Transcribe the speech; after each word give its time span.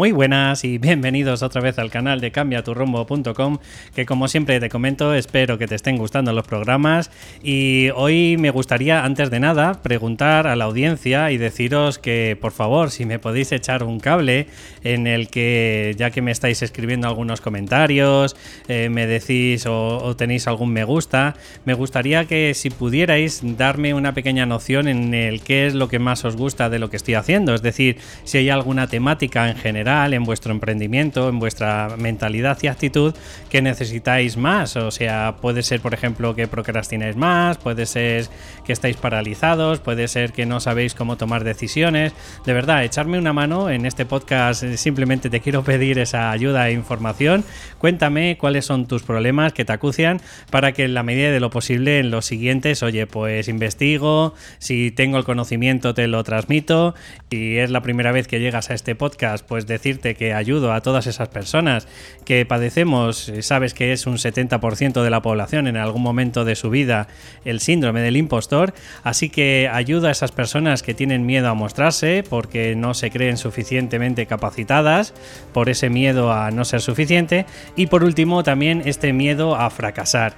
Muy 0.00 0.12
buenas 0.12 0.64
y 0.64 0.78
bienvenidos 0.78 1.42
otra 1.42 1.60
vez 1.60 1.78
al 1.78 1.90
canal 1.90 2.22
de 2.22 2.30
cambiaturrumbo.com 2.30 3.58
que 3.94 4.06
como 4.06 4.28
siempre 4.28 4.58
te 4.58 4.70
comento 4.70 5.12
espero 5.12 5.58
que 5.58 5.66
te 5.66 5.74
estén 5.74 5.98
gustando 5.98 6.32
los 6.32 6.46
programas. 6.46 7.10
Y 7.42 7.90
hoy 7.94 8.38
me 8.38 8.48
gustaría 8.48 9.04
antes 9.04 9.30
de 9.30 9.40
nada 9.40 9.82
preguntar 9.82 10.46
a 10.46 10.56
la 10.56 10.64
audiencia 10.64 11.30
y 11.32 11.36
deciros 11.36 11.98
que 11.98 12.38
por 12.40 12.52
favor 12.52 12.90
si 12.90 13.04
me 13.04 13.18
podéis 13.18 13.52
echar 13.52 13.82
un 13.82 14.00
cable 14.00 14.46
en 14.84 15.06
el 15.06 15.28
que 15.28 15.94
ya 15.98 16.10
que 16.10 16.22
me 16.22 16.30
estáis 16.30 16.62
escribiendo 16.62 17.06
algunos 17.06 17.42
comentarios 17.42 18.36
eh, 18.68 18.88
me 18.88 19.06
decís 19.06 19.66
o, 19.66 19.98
o 19.98 20.16
tenéis 20.16 20.48
algún 20.48 20.72
me 20.72 20.84
gusta 20.84 21.36
me 21.66 21.74
gustaría 21.74 22.24
que 22.24 22.54
si 22.54 22.70
pudierais 22.70 23.42
darme 23.58 23.92
una 23.92 24.14
pequeña 24.14 24.46
noción 24.46 24.88
en 24.88 25.12
el 25.12 25.42
qué 25.42 25.66
es 25.66 25.74
lo 25.74 25.88
que 25.88 25.98
más 25.98 26.24
os 26.24 26.36
gusta 26.36 26.70
de 26.70 26.78
lo 26.78 26.88
que 26.88 26.96
estoy 26.96 27.16
haciendo. 27.16 27.54
Es 27.54 27.60
decir 27.60 27.98
si 28.24 28.38
hay 28.38 28.48
alguna 28.48 28.86
temática 28.86 29.50
en 29.50 29.56
general 29.56 29.89
en 29.90 30.24
vuestro 30.24 30.52
emprendimiento, 30.52 31.28
en 31.28 31.38
vuestra 31.38 31.96
mentalidad 31.98 32.58
y 32.62 32.68
actitud 32.68 33.14
que 33.48 33.60
necesitáis 33.60 34.36
más. 34.36 34.76
O 34.76 34.90
sea, 34.90 35.36
puede 35.40 35.62
ser, 35.62 35.80
por 35.80 35.94
ejemplo, 35.94 36.34
que 36.34 36.46
procrastináis 36.46 37.16
más, 37.16 37.58
puede 37.58 37.86
ser 37.86 38.28
que 38.64 38.72
estáis 38.72 38.96
paralizados, 38.96 39.80
puede 39.80 40.06
ser 40.06 40.32
que 40.32 40.46
no 40.46 40.60
sabéis 40.60 40.94
cómo 40.94 41.16
tomar 41.16 41.42
decisiones. 41.42 42.12
De 42.46 42.52
verdad, 42.52 42.84
echarme 42.84 43.18
una 43.18 43.32
mano 43.32 43.68
en 43.68 43.84
este 43.84 44.06
podcast. 44.06 44.64
Simplemente 44.76 45.28
te 45.28 45.40
quiero 45.40 45.64
pedir 45.70 45.98
esa 45.98 46.30
ayuda 46.30 46.68
e 46.68 46.72
información. 46.72 47.44
Cuéntame 47.78 48.36
cuáles 48.38 48.64
son 48.64 48.86
tus 48.86 49.02
problemas 49.02 49.52
que 49.52 49.64
te 49.64 49.72
acucian 49.72 50.20
para 50.50 50.72
que 50.72 50.84
en 50.84 50.94
la 50.94 51.02
medida 51.02 51.30
de 51.30 51.40
lo 51.40 51.50
posible 51.50 51.98
en 51.98 52.10
los 52.10 52.26
siguientes, 52.26 52.82
oye, 52.82 53.06
pues 53.06 53.48
investigo, 53.48 54.34
si 54.58 54.92
tengo 54.92 55.18
el 55.18 55.24
conocimiento 55.24 55.94
te 55.94 56.06
lo 56.06 56.22
transmito 56.22 56.94
y 57.28 57.56
es 57.56 57.70
la 57.70 57.82
primera 57.82 58.12
vez 58.12 58.28
que 58.28 58.40
llegas 58.40 58.70
a 58.70 58.74
este 58.74 58.94
podcast, 58.94 59.46
pues 59.46 59.66
decirte 59.80 60.14
que 60.14 60.34
ayudo 60.34 60.74
a 60.74 60.82
todas 60.82 61.06
esas 61.06 61.28
personas 61.28 61.88
que 62.26 62.44
padecemos, 62.44 63.30
eh, 63.30 63.40
sabes 63.40 63.72
que 63.72 63.92
es 63.92 64.06
un 64.06 64.18
70% 64.18 65.02
de 65.02 65.10
la 65.10 65.22
población 65.22 65.66
en 65.66 65.78
algún 65.78 66.02
momento 66.02 66.44
de 66.44 66.54
su 66.54 66.68
vida 66.68 67.08
el 67.46 67.60
síndrome 67.60 68.02
del 68.02 68.18
impostor, 68.18 68.74
así 69.04 69.30
que 69.30 69.70
ayudo 69.72 70.08
a 70.08 70.10
esas 70.10 70.32
personas 70.32 70.82
que 70.82 70.92
tienen 70.92 71.24
miedo 71.24 71.48
a 71.48 71.54
mostrarse 71.54 72.22
porque 72.28 72.76
no 72.76 72.92
se 72.92 73.10
creen 73.10 73.38
suficientemente 73.38 74.26
capacitadas 74.26 75.14
por 75.54 75.70
ese 75.70 75.88
miedo 75.88 76.30
a 76.30 76.50
no 76.50 76.66
ser 76.66 76.82
suficiente 76.82 77.46
y 77.74 77.86
por 77.86 78.04
último 78.04 78.42
también 78.42 78.82
este 78.84 79.14
miedo 79.14 79.56
a 79.56 79.70
fracasar 79.70 80.34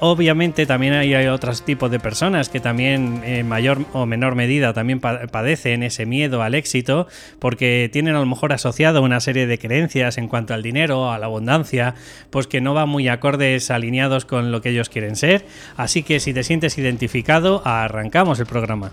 obviamente 0.00 0.66
también 0.66 0.94
hay, 0.94 1.10
otros 1.26 1.64
tipos 1.64 1.90
de 1.90 1.98
personas 1.98 2.48
que 2.48 2.60
también 2.60 3.22
en 3.24 3.48
mayor 3.48 3.84
o 3.92 4.06
menor 4.06 4.34
medida 4.34 4.72
también 4.72 5.00
padecen 5.00 5.82
ese 5.82 6.06
miedo 6.06 6.42
al 6.42 6.54
éxito 6.54 7.08
porque 7.38 7.90
tienen 7.92 8.14
a 8.14 8.20
lo 8.20 8.26
mejor 8.26 8.52
asociado 8.52 9.02
una 9.02 9.20
serie 9.20 9.46
de 9.46 9.58
creencias 9.58 10.18
en 10.18 10.28
cuanto 10.28 10.54
al 10.54 10.62
dinero, 10.62 11.10
a 11.10 11.18
la 11.18 11.26
abundancia, 11.26 11.94
pues 12.30 12.46
que 12.46 12.60
no 12.60 12.74
van 12.74 12.88
muy 12.88 13.08
acordes, 13.08 13.70
alineados 13.70 14.24
con 14.24 14.52
lo 14.52 14.60
que 14.62 14.70
ellos 14.70 14.88
quieren 14.88 15.16
ser. 15.16 15.44
Así 15.76 16.02
que 16.02 16.20
si 16.20 16.32
te 16.32 16.44
sientes 16.44 16.78
identificado, 16.78 17.62
arrancamos 17.64 18.40
el 18.40 18.46
programa. 18.46 18.90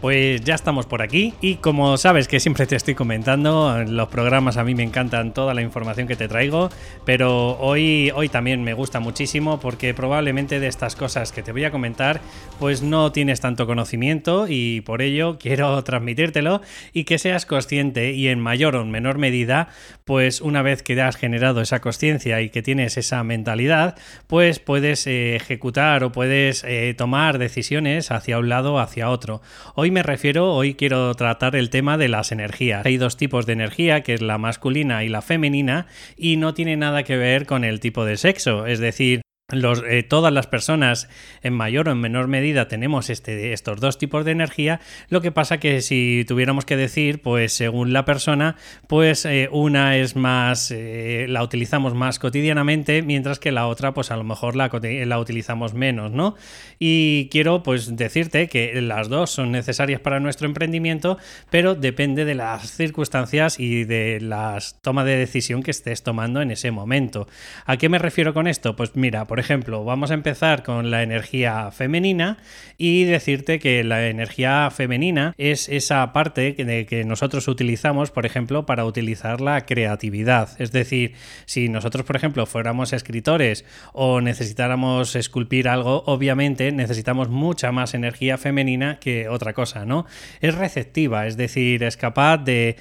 Pues 0.00 0.40
ya 0.40 0.54
estamos 0.54 0.86
por 0.86 1.02
aquí 1.02 1.34
y 1.42 1.56
como 1.56 1.98
sabes 1.98 2.26
que 2.26 2.40
siempre 2.40 2.66
te 2.66 2.74
estoy 2.74 2.94
comentando, 2.94 3.84
los 3.86 4.08
programas 4.08 4.56
a 4.56 4.64
mí 4.64 4.74
me 4.74 4.82
encantan 4.82 5.34
toda 5.34 5.52
la 5.52 5.60
información 5.60 6.08
que 6.08 6.16
te 6.16 6.26
traigo, 6.26 6.70
pero 7.04 7.58
hoy, 7.58 8.10
hoy 8.14 8.30
también 8.30 8.64
me 8.64 8.72
gusta 8.72 8.98
muchísimo 8.98 9.60
porque 9.60 9.92
probablemente 9.92 10.58
de 10.58 10.68
estas 10.68 10.96
cosas 10.96 11.32
que 11.32 11.42
te 11.42 11.52
voy 11.52 11.64
a 11.64 11.70
comentar 11.70 12.22
pues 12.58 12.80
no 12.80 13.12
tienes 13.12 13.40
tanto 13.40 13.66
conocimiento 13.66 14.46
y 14.48 14.80
por 14.80 15.02
ello 15.02 15.38
quiero 15.38 15.84
transmitírtelo 15.84 16.62
y 16.94 17.04
que 17.04 17.18
seas 17.18 17.44
consciente 17.44 18.12
y 18.12 18.28
en 18.28 18.40
mayor 18.40 18.76
o 18.76 18.86
menor 18.86 19.18
medida 19.18 19.68
pues 20.06 20.40
una 20.40 20.62
vez 20.62 20.82
que 20.82 20.98
has 21.02 21.16
generado 21.16 21.60
esa 21.60 21.80
conciencia 21.80 22.40
y 22.40 22.48
que 22.48 22.62
tienes 22.62 22.96
esa 22.96 23.22
mentalidad 23.22 23.98
pues 24.28 24.60
puedes 24.60 25.06
eh, 25.06 25.36
ejecutar 25.36 26.04
o 26.04 26.10
puedes 26.10 26.64
eh, 26.64 26.94
tomar 26.96 27.36
decisiones 27.36 28.10
hacia 28.10 28.38
un 28.38 28.48
lado 28.48 28.74
o 28.74 28.78
hacia 28.78 29.10
otro. 29.10 29.42
Hoy 29.74 29.89
me 29.90 30.02
refiero, 30.02 30.52
hoy 30.52 30.74
quiero 30.74 31.14
tratar 31.14 31.56
el 31.56 31.70
tema 31.70 31.98
de 31.98 32.08
las 32.08 32.32
energías. 32.32 32.84
Hay 32.86 32.96
dos 32.96 33.16
tipos 33.16 33.46
de 33.46 33.52
energía, 33.52 34.02
que 34.02 34.14
es 34.14 34.22
la 34.22 34.38
masculina 34.38 35.04
y 35.04 35.08
la 35.08 35.22
femenina, 35.22 35.86
y 36.16 36.36
no 36.36 36.54
tiene 36.54 36.76
nada 36.76 37.02
que 37.02 37.16
ver 37.16 37.46
con 37.46 37.64
el 37.64 37.80
tipo 37.80 38.04
de 38.04 38.16
sexo. 38.16 38.66
Es 38.66 38.78
decir, 38.78 39.22
eh, 39.52 40.02
todas 40.02 40.32
las 40.32 40.46
personas 40.46 41.08
en 41.42 41.54
mayor 41.54 41.88
o 41.88 41.92
en 41.92 41.98
menor 41.98 42.28
medida 42.28 42.68
tenemos 42.68 43.10
este, 43.10 43.52
estos 43.52 43.80
dos 43.80 43.98
tipos 43.98 44.24
de 44.24 44.32
energía, 44.32 44.80
lo 45.08 45.20
que 45.20 45.32
pasa 45.32 45.58
que 45.58 45.80
si 45.80 46.24
tuviéramos 46.26 46.64
que 46.64 46.76
decir, 46.76 47.20
pues 47.22 47.52
según 47.52 47.92
la 47.92 48.04
persona, 48.04 48.56
pues 48.86 49.24
eh, 49.24 49.48
una 49.50 49.96
es 49.96 50.16
más, 50.16 50.70
eh, 50.70 51.26
la 51.28 51.42
utilizamos 51.42 51.94
más 51.94 52.18
cotidianamente, 52.18 53.02
mientras 53.02 53.38
que 53.38 53.52
la 53.52 53.66
otra, 53.66 53.92
pues 53.92 54.10
a 54.10 54.16
lo 54.16 54.24
mejor 54.24 54.56
la, 54.56 54.70
la, 55.06 55.18
utilizamos 55.18 55.74
menos, 55.74 56.12
¿no? 56.12 56.36
Y 56.78 57.28
quiero 57.30 57.62
pues 57.62 57.96
decirte 57.96 58.48
que 58.48 58.80
las 58.80 59.08
dos 59.08 59.30
son 59.30 59.52
necesarias 59.52 60.00
para 60.00 60.20
nuestro 60.20 60.46
emprendimiento, 60.46 61.18
pero 61.50 61.74
depende 61.74 62.24
de 62.24 62.34
las 62.34 62.70
circunstancias 62.70 63.58
y 63.58 63.84
de 63.84 64.20
las 64.20 64.80
toma 64.80 65.04
de 65.04 65.16
decisión 65.16 65.62
que 65.62 65.70
estés 65.70 66.02
tomando 66.02 66.40
en 66.40 66.50
ese 66.50 66.70
momento. 66.70 67.26
¿A 67.66 67.76
qué 67.76 67.88
me 67.88 67.98
refiero 67.98 68.32
con 68.32 68.46
esto? 68.46 68.76
Pues 68.76 68.94
mira, 68.94 69.26
por 69.26 69.39
ejemplo, 69.40 69.84
vamos 69.84 70.10
a 70.10 70.14
empezar 70.14 70.62
con 70.62 70.90
la 70.90 71.02
energía 71.02 71.70
femenina 71.72 72.38
y 72.78 73.04
decirte 73.04 73.58
que 73.58 73.84
la 73.84 74.08
energía 74.08 74.70
femenina 74.70 75.34
es 75.36 75.68
esa 75.68 76.12
parte 76.12 76.54
que, 76.54 77.04
nosotros 77.04 77.48
utilizamos, 77.48 78.10
por 78.10 78.24
ejemplo, 78.24 78.66
para 78.66 78.84
utilizar 78.84 79.40
la 79.40 79.66
creatividad. 79.66 80.50
Es 80.58 80.72
decir, 80.72 81.14
si 81.44 81.68
nosotros, 81.68 82.04
por 82.04 82.16
ejemplo, 82.16 82.46
fuéramos 82.46 82.92
escritores 82.92 83.64
o 83.92 84.20
necesitáramos 84.20 85.16
esculpir 85.16 85.68
algo, 85.68 86.04
obviamente 86.06 86.72
necesitamos 86.72 87.28
mucha 87.28 87.72
más 87.72 87.94
energía 87.94 88.38
femenina 88.38 88.98
que 89.00 89.28
otra 89.28 89.52
cosa, 89.52 89.84
¿no? 89.84 90.06
Es 90.40 90.54
receptiva, 90.54 91.26
es 91.26 91.36
decir, 91.36 91.82
es 91.82 91.96
capaz 91.96 92.38
de, 92.38 92.76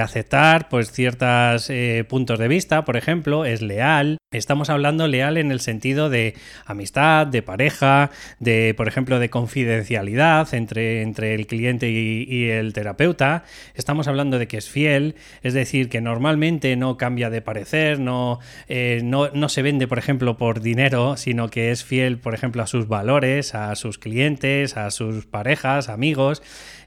aceptar 0.00 0.68
pues 0.68 0.92
ciertos 0.92 1.68
eh, 1.68 2.04
puntos 2.08 2.38
de 2.38 2.48
vista, 2.48 2.84
por 2.84 2.96
ejemplo, 2.96 3.44
es 3.44 3.62
leal. 3.62 4.21
Estamos 4.32 4.70
hablando 4.70 5.06
leal 5.08 5.36
en 5.36 5.52
el 5.52 5.60
sentido 5.60 6.08
de 6.08 6.34
amistad, 6.64 7.26
de 7.26 7.42
pareja, 7.42 8.10
de, 8.40 8.72
por 8.76 8.88
ejemplo, 8.88 9.18
de 9.18 9.28
confidencialidad 9.28 10.54
entre, 10.54 11.02
entre 11.02 11.34
el 11.34 11.46
cliente 11.46 11.90
y, 11.90 12.48
el 12.48 12.72
terapeuta. 12.72 13.44
Estamos 13.74 14.08
hablando 14.08 14.38
de 14.38 14.48
que 14.48 14.56
es 14.56 14.68
fiel, 14.68 15.16
es 15.42 15.54
decir, 15.54 15.88
que 15.88 16.00
normalmente 16.00 16.76
no 16.76 16.96
cambia 16.96 17.28
de 17.30 17.42
parecer, 17.42 18.00
no, 18.00 18.40
eh, 18.68 19.00
no, 19.04 19.28
no 19.30 19.48
se 19.48 19.62
vende, 19.62 19.86
por 19.86 19.98
ejemplo, 19.98 20.36
por 20.36 20.60
dinero, 20.60 21.16
sino 21.16 21.50
que 21.50 21.70
es 21.70 21.84
fiel, 21.84 22.18
por 22.18 22.34
ejemplo, 22.34 22.62
a 22.62 22.66
sus 22.66 22.88
valores, 22.88 23.54
a 23.54 23.74
sus 23.76 23.98
clientes, 23.98 24.76
a 24.76 24.90
sus 24.90 25.26
parejas, 25.26 25.88
amigos. 25.88 26.42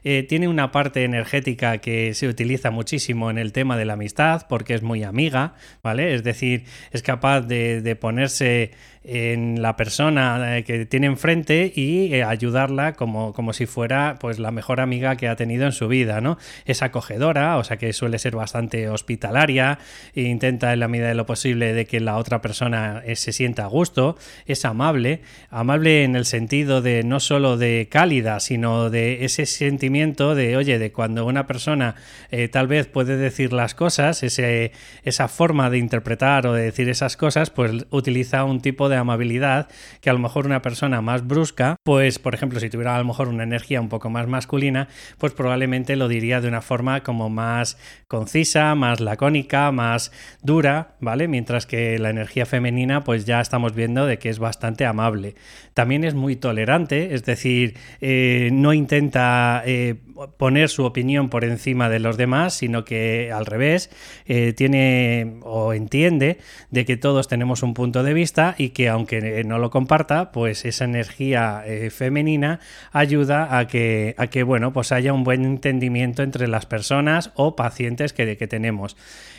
Eh, 0.08 0.22
tiene 0.22 0.46
una 0.46 0.70
parte 0.70 1.02
energética 1.02 1.78
que 1.78 2.14
se 2.14 2.28
utiliza 2.28 2.70
muchísimo 2.70 3.28
en 3.28 3.38
el 3.38 3.50
tema 3.50 3.76
de 3.76 3.84
la 3.84 3.94
amistad 3.94 4.46
porque 4.48 4.74
es 4.74 4.82
muy 4.82 5.02
amiga, 5.02 5.54
¿vale? 5.82 6.14
Es 6.14 6.22
decir, 6.22 6.62
es 6.92 7.02
capaz 7.02 7.35
de, 7.44 7.96
ponerse 8.00 8.70
en 9.06 9.62
la 9.62 9.76
persona 9.76 10.58
eh, 10.58 10.64
que 10.64 10.84
tiene 10.86 11.06
enfrente 11.06 11.72
y 11.74 12.12
eh, 12.12 12.24
ayudarla 12.24 12.94
como, 12.94 13.32
como 13.32 13.52
si 13.52 13.66
fuera 13.66 14.16
pues 14.20 14.38
la 14.38 14.50
mejor 14.50 14.80
amiga 14.80 15.16
que 15.16 15.28
ha 15.28 15.36
tenido 15.36 15.64
en 15.64 15.72
su 15.72 15.88
vida, 15.88 16.20
¿no? 16.20 16.38
Es 16.64 16.82
acogedora, 16.82 17.56
o 17.56 17.64
sea 17.64 17.76
que 17.76 17.92
suele 17.92 18.18
ser 18.18 18.36
bastante 18.36 18.88
hospitalaria, 18.88 19.78
e 20.14 20.22
intenta 20.22 20.72
en 20.72 20.80
la 20.80 20.88
medida 20.88 21.08
de 21.08 21.14
lo 21.14 21.26
posible 21.26 21.72
de 21.72 21.86
que 21.86 22.00
la 22.00 22.16
otra 22.16 22.40
persona 22.40 23.02
se 23.14 23.32
sienta 23.32 23.64
a 23.64 23.68
gusto, 23.68 24.16
es 24.46 24.64
amable, 24.64 25.20
amable 25.50 26.04
en 26.04 26.16
el 26.16 26.24
sentido 26.24 26.82
de 26.82 27.04
no 27.04 27.20
solo 27.20 27.56
de 27.56 27.88
cálida, 27.90 28.40
sino 28.40 28.90
de 28.90 29.24
ese 29.24 29.46
sentimiento 29.46 30.34
de, 30.34 30.56
oye, 30.56 30.78
de 30.78 30.92
cuando 30.92 31.26
una 31.26 31.46
persona 31.46 31.94
eh, 32.30 32.48
tal 32.48 32.66
vez 32.66 32.86
puede 32.86 33.16
decir 33.16 33.52
las 33.52 33.74
cosas, 33.74 34.22
ese, 34.22 34.72
esa 35.02 35.28
forma 35.28 35.70
de 35.70 35.78
interpretar 35.78 36.46
o 36.46 36.52
de 36.52 36.62
decir 36.62 36.88
esas 36.88 37.16
cosas, 37.16 37.50
pues 37.50 37.86
utiliza 37.90 38.44
un 38.44 38.60
tipo 38.60 38.88
de 38.88 38.95
amabilidad 39.00 39.68
que 40.00 40.10
a 40.10 40.12
lo 40.12 40.18
mejor 40.18 40.46
una 40.46 40.62
persona 40.62 41.00
más 41.00 41.26
brusca, 41.26 41.76
pues 41.82 42.18
por 42.18 42.34
ejemplo, 42.34 42.60
si 42.60 42.70
tuviera 42.70 42.96
a 42.96 42.98
lo 42.98 43.04
mejor 43.04 43.28
una 43.28 43.42
energía 43.42 43.80
un 43.80 43.88
poco 43.88 44.10
más 44.10 44.26
masculina, 44.26 44.88
pues 45.18 45.32
probablemente 45.32 45.96
lo 45.96 46.08
diría 46.08 46.40
de 46.40 46.48
una 46.48 46.62
forma 46.62 47.02
como 47.02 47.30
más 47.30 47.78
concisa, 48.08 48.74
más 48.74 49.00
lacónica, 49.00 49.70
más 49.72 50.12
dura, 50.42 50.96
¿vale? 51.00 51.28
Mientras 51.28 51.66
que 51.66 51.98
la 51.98 52.10
energía 52.10 52.46
femenina, 52.46 53.04
pues 53.04 53.24
ya 53.24 53.40
estamos 53.40 53.74
viendo 53.74 54.06
de 54.06 54.18
que 54.18 54.28
es 54.28 54.38
bastante 54.38 54.86
amable. 54.86 55.34
También 55.74 56.04
es 56.04 56.14
muy 56.14 56.36
tolerante, 56.36 57.14
es 57.14 57.24
decir, 57.24 57.76
eh, 58.00 58.50
no 58.52 58.72
intenta 58.72 59.62
eh, 59.66 59.96
poner 60.36 60.68
su 60.68 60.84
opinión 60.84 61.28
por 61.28 61.44
encima 61.44 61.88
de 61.88 61.98
los 61.98 62.16
demás, 62.16 62.54
sino 62.54 62.84
que 62.84 63.30
al 63.32 63.46
revés, 63.46 63.90
eh, 64.26 64.52
tiene 64.52 65.36
o 65.42 65.72
entiende 65.72 66.38
de 66.70 66.84
que 66.84 66.96
todos 66.96 67.28
tenemos 67.28 67.62
un 67.62 67.74
punto 67.74 68.02
de 68.02 68.14
vista 68.14 68.54
y 68.58 68.70
que 68.70 68.85
que 68.86 68.90
aunque 68.90 69.42
no 69.44 69.58
lo 69.58 69.70
comparta, 69.70 70.30
pues 70.30 70.64
esa 70.64 70.84
energía 70.84 71.64
eh, 71.66 71.90
femenina 71.90 72.60
ayuda 72.92 73.58
a 73.58 73.66
que, 73.66 74.14
a 74.16 74.28
que, 74.28 74.44
bueno, 74.44 74.72
pues 74.72 74.92
haya 74.92 75.12
un 75.12 75.24
buen 75.24 75.44
entendimiento 75.44 76.22
entre 76.22 76.46
las 76.46 76.66
personas 76.66 77.32
o 77.34 77.56
pacientes 77.56 78.12
que, 78.12 78.36
que 78.36 78.46
tenemos 78.46 78.96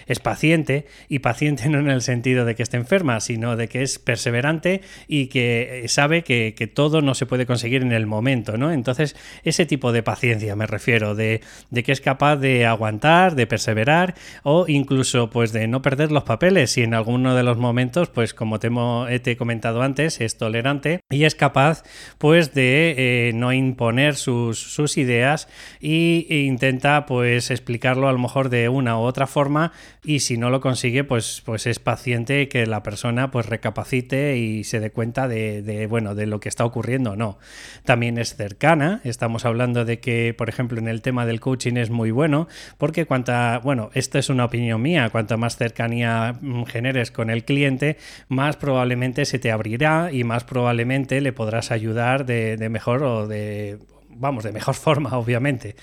es 0.08 0.20
paciente 0.20 0.86
y 1.10 1.20
paciente 1.20 1.70
no 1.70 1.80
en 1.80 1.90
el 1.90 2.02
sentido 2.02 2.46
de 2.46 2.56
que 2.56 2.64
esté 2.64 2.78
enferma, 2.78 3.20
sino 3.20 3.56
de 3.56 3.68
que 3.68 3.84
es 3.84 4.00
perseverante 4.00 4.82
y 5.08 5.28
que 5.28 5.86
sabe 5.88 6.24
que, 6.24 6.72
todo 6.74 7.02
no 7.02 7.16
se 7.16 7.26
puede 7.26 7.46
conseguir 7.46 7.82
en 7.82 7.92
el 7.92 8.08
momento, 8.08 8.58
¿no? 8.58 8.72
Entonces, 8.72 9.16
ese 9.44 9.66
tipo 9.66 9.92
de 9.92 10.04
paciencia 10.04 10.56
me 10.56 10.68
refiero, 10.68 11.16
de, 11.16 11.42
que 11.74 11.92
es 11.92 12.02
capaz 12.02 12.38
de 12.38 12.66
aguantar, 12.66 13.36
de 13.36 13.48
perseverar 13.48 14.16
o 14.44 14.66
incluso 14.68 15.30
pues 15.30 15.54
de 15.54 15.68
no 15.68 15.82
perder 15.82 16.12
los 16.12 16.24
papeles 16.24 16.78
y 16.78 16.84
en 16.84 16.94
alguno 16.94 17.36
de 17.36 17.44
los 17.44 17.58
momentos, 17.58 18.10
pues 18.10 18.34
como 18.34 18.60
te, 18.60 18.70
he 19.10 19.37
comentado 19.38 19.82
antes, 19.82 20.20
es 20.22 20.38
tolerante 20.38 21.02
y 21.10 21.24
es 21.24 21.36
capaz 21.36 21.84
pues 22.18 22.54
de 22.54 22.96
eh, 22.98 23.32
no 23.34 23.54
imponer 23.54 24.16
sus, 24.16 24.60
sus 24.60 24.98
ideas 24.98 25.48
e 25.82 26.44
intenta 26.46 27.06
pues 27.06 27.52
explicarlo 27.52 28.08
a 28.08 28.12
lo 28.12 28.20
mejor 28.20 28.50
de 28.50 28.70
una 28.70 28.98
u 28.98 29.02
otra 29.02 29.28
forma 29.28 29.72
y 30.04 30.22
si 30.22 30.38
no 30.38 30.50
lo 30.50 30.62
consigue, 30.62 31.04
pues, 31.04 31.42
pues 31.46 31.68
es 31.68 31.80
paciente 31.80 32.48
que 32.48 32.66
la 32.66 32.82
persona 32.84 33.30
pues 33.32 33.46
recapacite 33.46 34.38
y 34.38 34.64
se 34.64 34.80
dé 34.80 34.92
cuenta 34.92 35.28
de, 35.28 35.86
bueno, 35.90 36.16
de 36.16 36.26
lo 36.26 36.40
que 36.40 36.50
está 36.50 36.66
ocurriendo 36.66 37.12
o 37.12 37.16
no. 37.16 37.38
También 37.84 38.18
es 38.18 38.36
cercana, 38.36 39.02
estamos 39.04 39.46
hablando 39.46 39.86
de 39.86 40.00
que, 40.00 40.34
por 40.38 40.50
ejemplo, 40.50 40.80
en 40.80 40.88
el 40.88 41.02
tema 41.02 41.26
del 41.26 41.40
coaching 41.40 41.76
es 41.76 41.90
muy 41.90 42.12
bueno, 42.12 42.48
porque 42.78 43.06
cuanta, 43.06 43.60
bueno, 43.64 43.90
esto 43.94 44.18
es 44.18 44.30
una 44.30 44.46
opinión 44.46 44.82
mía, 44.82 45.10
cuanta 45.10 45.38
más 45.38 45.58
cercanía 45.58 46.38
mm, 46.40 46.64
generes 46.64 47.12
con 47.12 47.30
el 47.30 47.44
cliente, 47.44 47.98
más 48.30 48.56
probablemente 48.56 49.17
se 49.26 49.40
te 49.40 49.52
abrirá 49.52 50.10
y 50.12 50.24
más 50.24 50.44
probablemente 50.44 51.22
le 51.22 51.34
podrás 51.34 51.72
ayudar 51.72 52.26
de, 52.26 52.58
mejor 52.70 53.04
o 53.04 53.28
de 53.28 53.78
vamos, 54.20 54.44
de 54.44 54.52
mejor 54.52 54.76
forma, 54.76 55.18
obviamente. 55.18 55.76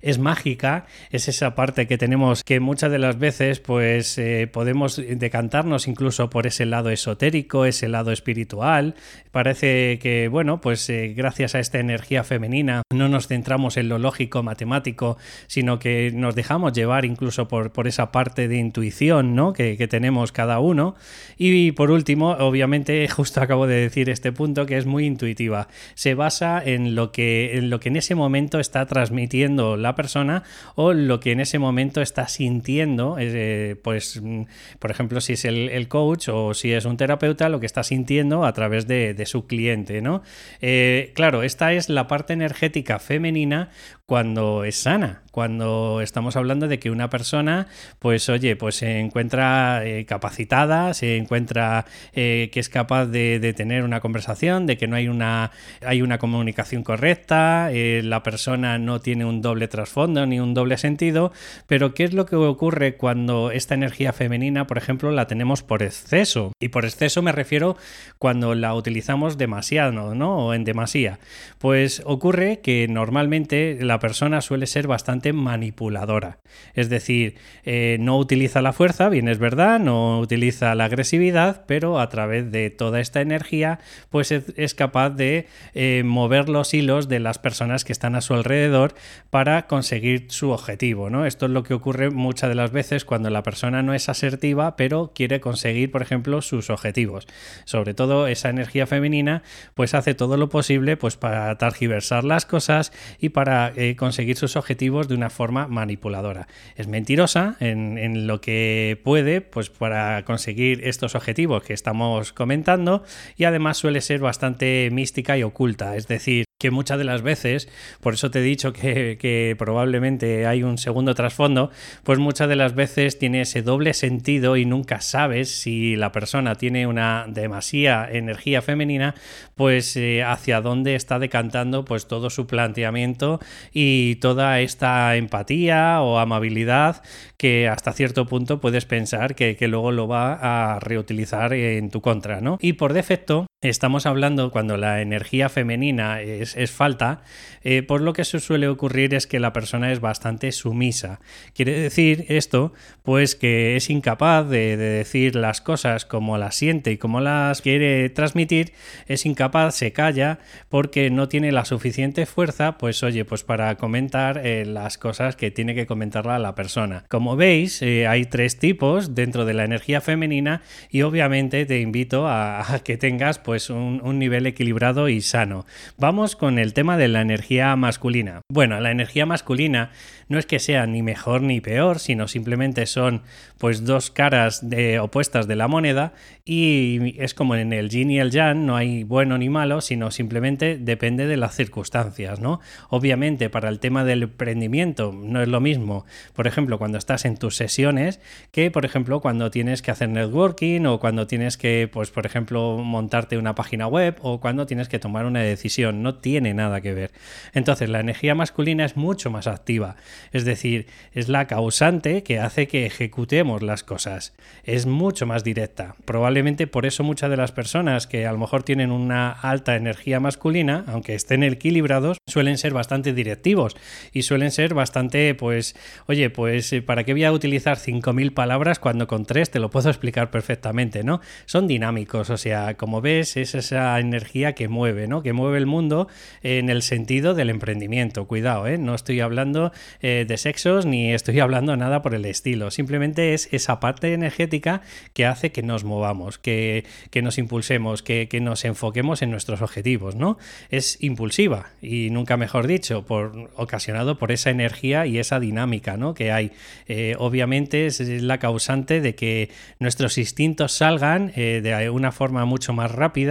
Es 0.00 0.18
mágica, 0.18 0.86
es 1.10 1.28
esa 1.28 1.54
parte 1.54 1.86
que 1.86 1.98
tenemos 1.98 2.42
que 2.42 2.60
muchas 2.60 2.90
de 2.90 2.98
las 2.98 3.18
veces 3.18 3.60
pues 3.60 4.18
eh, 4.18 4.48
podemos 4.52 4.96
decantarnos 4.96 5.86
incluso 5.86 6.28
por 6.28 6.46
ese 6.46 6.66
lado 6.66 6.90
esotérico, 6.90 7.64
ese 7.64 7.88
lado 7.88 8.10
espiritual. 8.12 8.94
Parece 9.30 9.98
que, 10.00 10.28
bueno, 10.28 10.60
pues 10.60 10.88
eh, 10.90 11.14
gracias 11.16 11.54
a 11.54 11.60
esta 11.60 11.78
energía 11.78 12.24
femenina 12.24 12.82
no 12.92 13.08
nos 13.08 13.28
centramos 13.28 13.76
en 13.76 13.88
lo 13.88 13.98
lógico, 13.98 14.42
matemático, 14.42 15.16
sino 15.46 15.78
que 15.78 16.10
nos 16.12 16.34
dejamos 16.34 16.72
llevar 16.72 17.04
incluso 17.04 17.48
por, 17.48 17.72
por 17.72 17.86
esa 17.86 18.12
parte 18.12 18.48
de 18.48 18.56
intuición, 18.56 19.34
¿no? 19.34 19.52
Que, 19.52 19.76
que 19.76 19.88
tenemos 19.88 20.32
cada 20.32 20.58
uno. 20.58 20.96
Y 21.38 21.72
por 21.72 21.90
último, 21.90 22.30
obviamente, 22.32 23.06
justo 23.16 23.40
acabo 23.40 23.66
de 23.66 23.76
decir 23.76 24.10
este 24.10 24.32
punto 24.32 24.66
que 24.66 24.76
es 24.76 24.86
muy 24.86 25.06
intuitiva. 25.06 25.68
Se 25.94 26.14
basa 26.14 26.62
en 26.64 26.94
lo 26.94 27.12
que, 27.12 27.56
que 27.82 27.88
en 27.88 27.96
ese 27.96 28.14
momento 28.14 28.60
está 28.60 28.86
transmitiendo 28.86 29.76
la 29.76 29.96
persona 29.96 30.44
o 30.76 30.92
lo 30.92 31.18
que 31.18 31.32
en 31.32 31.40
ese 31.40 31.58
momento 31.58 32.00
está 32.00 32.28
sintiendo, 32.28 33.16
eh, 33.18 33.74
pues, 33.82 34.22
mm, 34.22 34.44
por 34.78 34.92
ejemplo, 34.92 35.20
si 35.20 35.32
es 35.32 35.44
el, 35.44 35.88
coach 35.88 36.28
o 36.28 36.54
si 36.54 36.72
es 36.72 36.84
un 36.84 36.96
terapeuta, 36.96 37.48
lo 37.48 37.58
que 37.58 37.66
está 37.66 37.82
sintiendo 37.82 38.44
a 38.44 38.52
través 38.52 38.86
de, 38.86 39.22
su 39.26 39.46
cliente, 39.46 40.00
¿no? 40.00 40.22
Eh, 40.60 41.12
claro, 41.14 41.42
esta 41.42 41.72
es 41.72 41.88
la 41.88 42.06
parte 42.06 42.32
energética 42.32 43.00
femenina 43.00 43.70
cuando 44.12 44.64
es 44.64 44.76
sana, 44.76 45.22
cuando 45.30 46.02
estamos 46.02 46.36
hablando 46.36 46.68
de 46.68 46.78
que 46.78 46.90
una 46.90 47.08
persona, 47.08 47.66
pues 47.98 48.28
oye, 48.28 48.56
pues 48.56 48.74
se 48.74 48.98
encuentra 48.98 49.86
eh, 49.86 50.04
capacitada, 50.04 50.92
se 50.92 51.16
encuentra 51.16 51.86
que 52.12 52.50
es 52.52 52.68
capaz 52.68 53.06
de, 53.06 53.40
de, 53.40 53.54
tener 53.54 53.84
una 53.84 54.00
conversación, 54.00 54.66
de 54.66 54.76
que 54.76 54.86
no 54.86 54.96
hay 54.96 55.08
una, 55.08 55.50
hay 55.80 56.02
una 56.02 56.18
comunicación 56.18 56.82
correcta, 56.82 57.70
eh, 57.72 58.02
la 58.04 58.22
persona 58.22 58.78
no 58.78 59.00
tiene 59.00 59.24
un 59.24 59.40
doble 59.40 59.66
trasfondo 59.66 60.26
ni 60.26 60.40
un 60.40 60.52
doble 60.52 60.76
sentido, 60.76 61.32
pero 61.66 61.94
¿qué 61.94 62.04
es 62.04 62.12
lo 62.12 62.26
que 62.26 62.36
ocurre 62.36 62.96
cuando 62.96 63.50
esta 63.50 63.72
energía 63.72 64.12
femenina, 64.12 64.66
por 64.66 64.76
ejemplo, 64.76 65.10
la 65.10 65.26
tenemos 65.26 65.62
por 65.62 65.82
exceso? 65.82 66.52
Y 66.60 66.68
por 66.68 66.84
exceso 66.84 67.22
me 67.22 67.32
refiero 67.32 67.78
cuando 68.18 68.54
la 68.54 68.74
utilizamos 68.74 69.38
demasiado, 69.38 70.14
¿no? 70.14 70.48
O 70.48 70.52
en 70.52 70.64
demasía. 70.64 71.18
Pues 71.58 72.02
ocurre 72.04 72.60
que 72.60 72.88
normalmente 72.90 73.78
la 73.80 74.01
persona 74.02 74.40
suele 74.40 74.66
ser 74.66 74.88
bastante 74.88 75.32
manipuladora. 75.32 76.40
Es 76.74 76.88
decir, 76.88 77.36
eh, 77.64 77.98
no 78.00 78.18
utiliza 78.18 78.60
la 78.60 78.72
fuerza, 78.72 79.08
bien 79.08 79.28
es 79.28 79.38
verdad, 79.38 79.78
no 79.78 80.18
utiliza 80.18 80.74
la 80.74 80.86
agresividad, 80.86 81.64
pero 81.66 82.00
a 82.00 82.08
través 82.08 82.50
de 82.50 82.70
toda 82.70 82.98
esta 82.98 83.20
energía, 83.20 83.78
pues 84.10 84.32
es, 84.32 84.74
capaz 84.74 85.10
de 85.10 85.46
eh, 85.74 86.02
mover 86.04 86.48
los 86.48 86.74
hilos 86.74 87.08
de 87.08 87.20
las 87.20 87.38
personas 87.38 87.84
que 87.84 87.92
están 87.92 88.16
a 88.16 88.22
su 88.22 88.34
alrededor 88.34 88.94
para 89.30 89.68
conseguir 89.68 90.26
su 90.30 90.50
objetivo. 90.50 91.08
¿no? 91.08 91.24
Esto 91.24 91.46
es 91.46 91.52
lo 91.52 91.62
que 91.62 91.74
ocurre 91.74 92.10
muchas 92.10 92.48
de 92.48 92.56
las 92.56 92.72
veces 92.72 93.04
cuando 93.04 93.30
la 93.30 93.44
persona 93.44 93.84
no 93.84 93.94
es 93.94 94.08
asertiva, 94.08 94.74
pero 94.74 95.12
quiere 95.14 95.40
conseguir, 95.40 95.92
por 95.92 96.02
ejemplo, 96.02 96.42
sus 96.42 96.70
objetivos. 96.70 97.28
Sobre 97.66 97.94
todo 97.94 98.26
esa 98.26 98.50
energía 98.50 98.88
femenina, 98.88 99.44
pues 99.74 99.94
hace 99.94 100.14
todo 100.14 100.36
lo 100.36 100.48
posible 100.48 100.96
pues, 100.96 101.16
para 101.16 101.56
targiversar 101.56 102.24
las 102.24 102.46
cosas 102.46 102.92
y 103.20 103.28
para 103.28 103.72
eh, 103.76 103.91
conseguir 103.94 104.36
sus 104.36 104.56
objetivos 104.56 105.08
de 105.08 105.14
una 105.14 105.30
forma 105.30 105.66
manipuladora. 105.66 106.48
Es 106.76 106.88
mentirosa 106.88 107.56
en, 107.60 108.26
lo 108.26 108.40
que 108.40 109.00
puede, 109.04 109.40
pues 109.40 109.70
para 109.70 110.24
conseguir 110.24 110.86
estos 110.86 111.14
objetivos 111.14 111.62
que 111.62 111.72
estamos 111.72 112.32
comentando 112.32 113.04
y 113.36 113.44
además 113.44 113.76
suele 113.76 114.00
ser 114.00 114.20
bastante 114.20 114.88
mística 114.92 115.36
y 115.36 115.42
oculta, 115.42 115.96
es 115.96 116.08
decir, 116.08 116.44
que 116.62 116.70
muchas 116.70 116.96
de 116.96 117.02
las 117.02 117.22
veces, 117.22 117.68
por 118.00 118.14
eso 118.14 118.30
te 118.30 118.38
he 118.38 118.42
dicho 118.42 118.72
que, 118.72 119.56
probablemente 119.58 120.46
hay 120.46 120.62
un 120.62 120.78
segundo 120.78 121.12
trasfondo, 121.12 121.72
pues 122.04 122.20
muchas 122.20 122.48
de 122.48 122.54
las 122.54 122.76
veces 122.76 123.18
tiene 123.18 123.40
ese 123.40 123.62
doble 123.62 123.94
sentido 123.94 124.56
y 124.56 124.64
nunca 124.64 125.00
sabes 125.00 125.50
si 125.50 125.96
la 125.96 126.12
persona 126.12 126.54
tiene 126.54 126.86
una 126.86 127.26
demasía 127.28 128.08
energía 128.08 128.62
femenina, 128.62 129.16
pues 129.56 129.96
eh, 129.96 130.22
hacia 130.22 130.60
dónde 130.60 130.94
está 130.94 131.18
decantando 131.18 131.84
pues 131.84 132.06
todo 132.06 132.30
su 132.30 132.46
planteamiento 132.46 133.40
y 133.72 134.14
toda 134.16 134.60
esta 134.60 135.16
empatía 135.16 136.00
o 136.00 136.20
amabilidad 136.20 137.02
que 137.38 137.66
hasta 137.66 137.92
cierto 137.92 138.26
punto 138.26 138.60
puedes 138.60 138.84
pensar 138.84 139.34
que, 139.34 139.56
que 139.56 139.66
luego 139.66 139.90
lo 139.90 140.06
va 140.06 140.74
a 140.74 140.78
reutilizar 140.78 141.54
en 141.54 141.90
tu 141.90 142.00
contra, 142.00 142.40
¿no? 142.40 142.56
Y 142.60 142.74
por 142.74 142.92
defecto, 142.92 143.46
estamos 143.62 144.06
hablando 144.06 144.50
cuando 144.50 144.76
la 144.76 145.00
energía 145.00 145.48
femenina 145.48 146.20
es, 146.20 146.70
falta, 146.72 147.22
eh, 147.62 147.82
pues 147.82 148.02
lo 148.02 148.12
que 148.12 148.24
se 148.24 148.40
suele 148.40 148.66
ocurrir 148.66 149.14
es 149.14 149.28
que 149.28 149.38
la 149.38 149.52
persona 149.52 149.92
es 149.92 150.00
bastante 150.00 150.50
sumisa. 150.50 151.20
Quiere 151.54 151.78
decir 151.78 152.26
esto, 152.28 152.72
pues 153.04 153.36
que 153.36 153.76
es 153.76 153.88
incapaz 153.88 154.48
de, 154.48 154.76
decir 154.76 155.36
las 155.36 155.60
cosas 155.60 156.04
como 156.04 156.38
las 156.38 156.56
siente 156.56 156.90
y 156.90 156.98
como 156.98 157.20
las 157.20 157.62
quiere 157.62 158.10
transmitir, 158.10 158.72
es 159.06 159.24
incapaz, 159.26 159.76
se 159.76 159.92
calla 159.92 160.40
porque 160.68 161.10
no 161.10 161.28
tiene 161.28 161.52
la 161.52 161.64
suficiente 161.64 162.26
fuerza, 162.26 162.78
pues 162.78 163.02
oye, 163.04 163.24
pues 163.24 163.44
para 163.44 163.76
comentar 163.76 164.44
eh, 164.44 164.64
las 164.66 164.98
cosas 164.98 165.36
que 165.36 165.52
tiene 165.52 165.76
que 165.76 165.86
comentarla 165.86 166.40
la 166.40 166.56
persona. 166.56 167.04
Como 167.08 167.36
veis, 167.36 167.80
eh, 167.82 168.08
hay 168.08 168.24
tres 168.24 168.58
tipos 168.58 169.14
dentro 169.14 169.44
de 169.44 169.54
la 169.54 169.64
energía 169.64 170.00
femenina 170.00 170.62
y 170.90 171.02
obviamente 171.02 171.64
te 171.64 171.80
invito 171.80 172.26
a, 172.26 172.74
a 172.74 172.78
que 172.80 172.96
tengas 172.96 173.38
pues, 173.38 173.51
pues 173.52 173.68
un, 173.68 174.18
nivel 174.18 174.46
equilibrado 174.46 175.10
y 175.10 175.20
sano. 175.20 175.66
Vamos 175.98 176.36
con 176.36 176.58
el 176.58 176.72
tema 176.72 176.96
de 176.96 177.08
la 177.08 177.20
energía 177.20 177.76
masculina. 177.76 178.40
Bueno, 178.48 178.80
la 178.80 178.90
energía 178.90 179.26
masculina 179.26 179.90
no 180.28 180.38
es 180.38 180.46
que 180.46 180.58
sea 180.58 180.86
ni 180.86 181.02
mejor 181.02 181.42
ni 181.42 181.60
peor, 181.60 181.98
sino 181.98 182.28
simplemente 182.28 182.86
son 182.86 183.20
pues 183.58 183.84
dos 183.84 184.10
caras 184.10 184.70
de, 184.70 184.98
opuestas 185.00 185.46
de 185.46 185.56
la 185.56 185.68
moneda 185.68 186.14
y 186.46 187.20
es 187.22 187.34
como 187.34 187.54
en 187.54 187.74
el 187.74 187.90
yin 187.90 188.10
y 188.10 188.20
el 188.20 188.30
yang, 188.30 188.64
no 188.64 188.74
hay 188.74 189.04
bueno 189.04 189.36
ni 189.36 189.50
malo, 189.50 189.82
sino 189.82 190.10
simplemente 190.10 190.78
depende 190.78 191.26
de 191.26 191.36
las 191.36 191.54
circunstancias, 191.54 192.40
¿no? 192.40 192.60
Obviamente 192.88 193.50
para 193.50 193.68
el 193.68 193.80
tema 193.80 194.02
del 194.04 194.22
emprendimiento 194.22 195.12
no 195.12 195.42
es 195.42 195.48
lo 195.48 195.60
mismo, 195.60 196.06
por 196.32 196.46
ejemplo, 196.46 196.78
cuando 196.78 196.96
estás 196.96 197.26
en 197.26 197.36
tus 197.36 197.56
sesiones 197.56 198.18
que 198.50 198.70
por 198.70 198.86
ejemplo 198.86 199.20
cuando 199.20 199.50
tienes 199.50 199.82
que 199.82 199.90
hacer 199.90 200.08
networking 200.08 200.86
o 200.86 200.98
cuando 200.98 201.26
tienes 201.26 201.58
que 201.58 201.90
pues 201.92 202.10
por 202.10 202.24
ejemplo 202.24 202.78
montarte 202.78 203.36
una 203.42 203.54
página 203.54 203.86
web 203.86 204.16
o 204.22 204.40
cuando 204.40 204.66
tienes 204.66 204.88
que 204.88 204.98
tomar 204.98 205.26
una 205.26 205.40
decisión. 205.40 206.02
No 206.02 206.14
tiene 206.16 206.54
nada 206.54 206.80
que 206.80 206.94
ver. 206.94 207.10
Entonces, 207.52 207.88
la 207.88 208.00
energía 208.00 208.34
masculina 208.34 208.84
es 208.84 208.96
mucho 208.96 209.30
más 209.30 209.46
activa. 209.46 209.96
Es 210.32 210.44
decir, 210.44 210.86
es 211.12 211.28
la 211.28 211.46
causante 211.46 212.22
que 212.22 212.38
hace 212.38 212.68
que 212.68 212.86
ejecutemos 212.86 213.62
las 213.62 213.82
cosas. 213.82 214.34
Es 214.64 214.86
mucho 214.86 215.26
más 215.26 215.44
directa. 215.44 215.96
Probablemente 216.04 216.66
por 216.66 216.86
eso 216.86 217.04
muchas 217.04 217.30
de 217.30 217.36
las 217.36 217.52
personas 217.52 218.06
que 218.06 218.26
a 218.26 218.32
lo 218.32 218.38
mejor 218.38 218.62
tienen 218.62 218.90
una 218.90 219.30
alta 219.30 219.76
energía 219.76 220.20
masculina, 220.20 220.84
aunque 220.86 221.14
estén 221.14 221.42
equilibrados, 221.42 222.18
suelen 222.26 222.58
ser 222.58 222.72
bastante 222.72 223.12
directivos 223.12 223.76
y 224.12 224.22
suelen 224.22 224.50
ser 224.50 224.74
bastante, 224.74 225.34
pues, 225.34 225.74
oye, 226.06 226.30
pues, 226.30 226.72
eh, 226.72 226.82
¿para 226.82 227.04
qué 227.04 227.12
voy 227.12 227.24
a 227.24 227.32
utilizar 227.32 227.78
5.000 227.78 228.32
palabras 228.34 228.78
cuando 228.78 229.06
con 229.06 229.24
tres 229.24 229.50
te 229.50 229.58
lo 229.58 229.70
puedo 229.70 229.88
explicar 229.88 230.30
perfectamente, 230.30 231.04
¿no? 231.04 231.20
Son 231.46 231.66
dinámicos, 231.66 232.30
o 232.30 232.36
sea, 232.36 232.74
como 232.76 233.00
ves, 233.00 233.31
es 233.36 233.54
esa 233.54 233.98
energía 233.98 234.54
que 234.54 234.68
mueve, 234.68 235.06
¿no? 235.08 235.22
Que 235.22 235.32
mueve 235.32 235.58
el 235.58 235.66
mundo 235.66 236.08
en 236.42 236.68
el 236.68 236.82
sentido 236.82 237.34
del 237.34 237.50
emprendimiento. 237.50 238.26
Cuidado, 238.26 238.66
¿eh? 238.66 238.78
No 238.78 238.94
estoy 238.94 239.20
hablando 239.20 239.72
eh, 240.00 240.24
de 240.26 240.36
sexos 240.36 240.86
ni 240.86 241.12
estoy 241.12 241.40
hablando 241.40 241.76
nada 241.76 242.02
por 242.02 242.14
el 242.14 242.24
estilo. 242.24 242.70
Simplemente 242.70 243.34
es 243.34 243.48
esa 243.52 243.80
parte 243.80 244.12
energética 244.12 244.82
que 245.12 245.26
hace 245.26 245.52
que 245.52 245.62
nos 245.62 245.84
movamos, 245.84 246.38
que, 246.38 246.84
nos 247.22 247.38
impulsemos, 247.38 248.02
que, 248.02 248.28
nos 248.40 248.64
enfoquemos 248.64 249.22
en 249.22 249.30
nuestros 249.30 249.62
objetivos, 249.62 250.16
¿no? 250.16 250.38
Es 250.70 250.98
impulsiva 251.00 251.70
y 251.80 252.10
nunca 252.10 252.36
mejor 252.36 252.66
dicho, 252.66 253.04
por, 253.04 253.50
ocasionado 253.56 254.18
por 254.18 254.32
esa 254.32 254.50
energía 254.50 255.06
y 255.06 255.18
esa 255.18 255.40
dinámica 255.40 255.96
¿no? 255.96 256.14
que 256.14 256.32
hay. 256.32 256.52
Eh, 256.88 257.14
obviamente 257.18 257.86
es 257.86 258.00
la 258.00 258.38
causante 258.38 259.00
de 259.00 259.14
que 259.14 259.50
nuestros 259.78 260.18
instintos 260.18 260.72
salgan 260.72 261.32
eh, 261.36 261.60
de 261.62 261.90
una 261.90 262.12
forma 262.12 262.44
mucho 262.44 262.72
más 262.72 262.90
rápida 262.90 263.21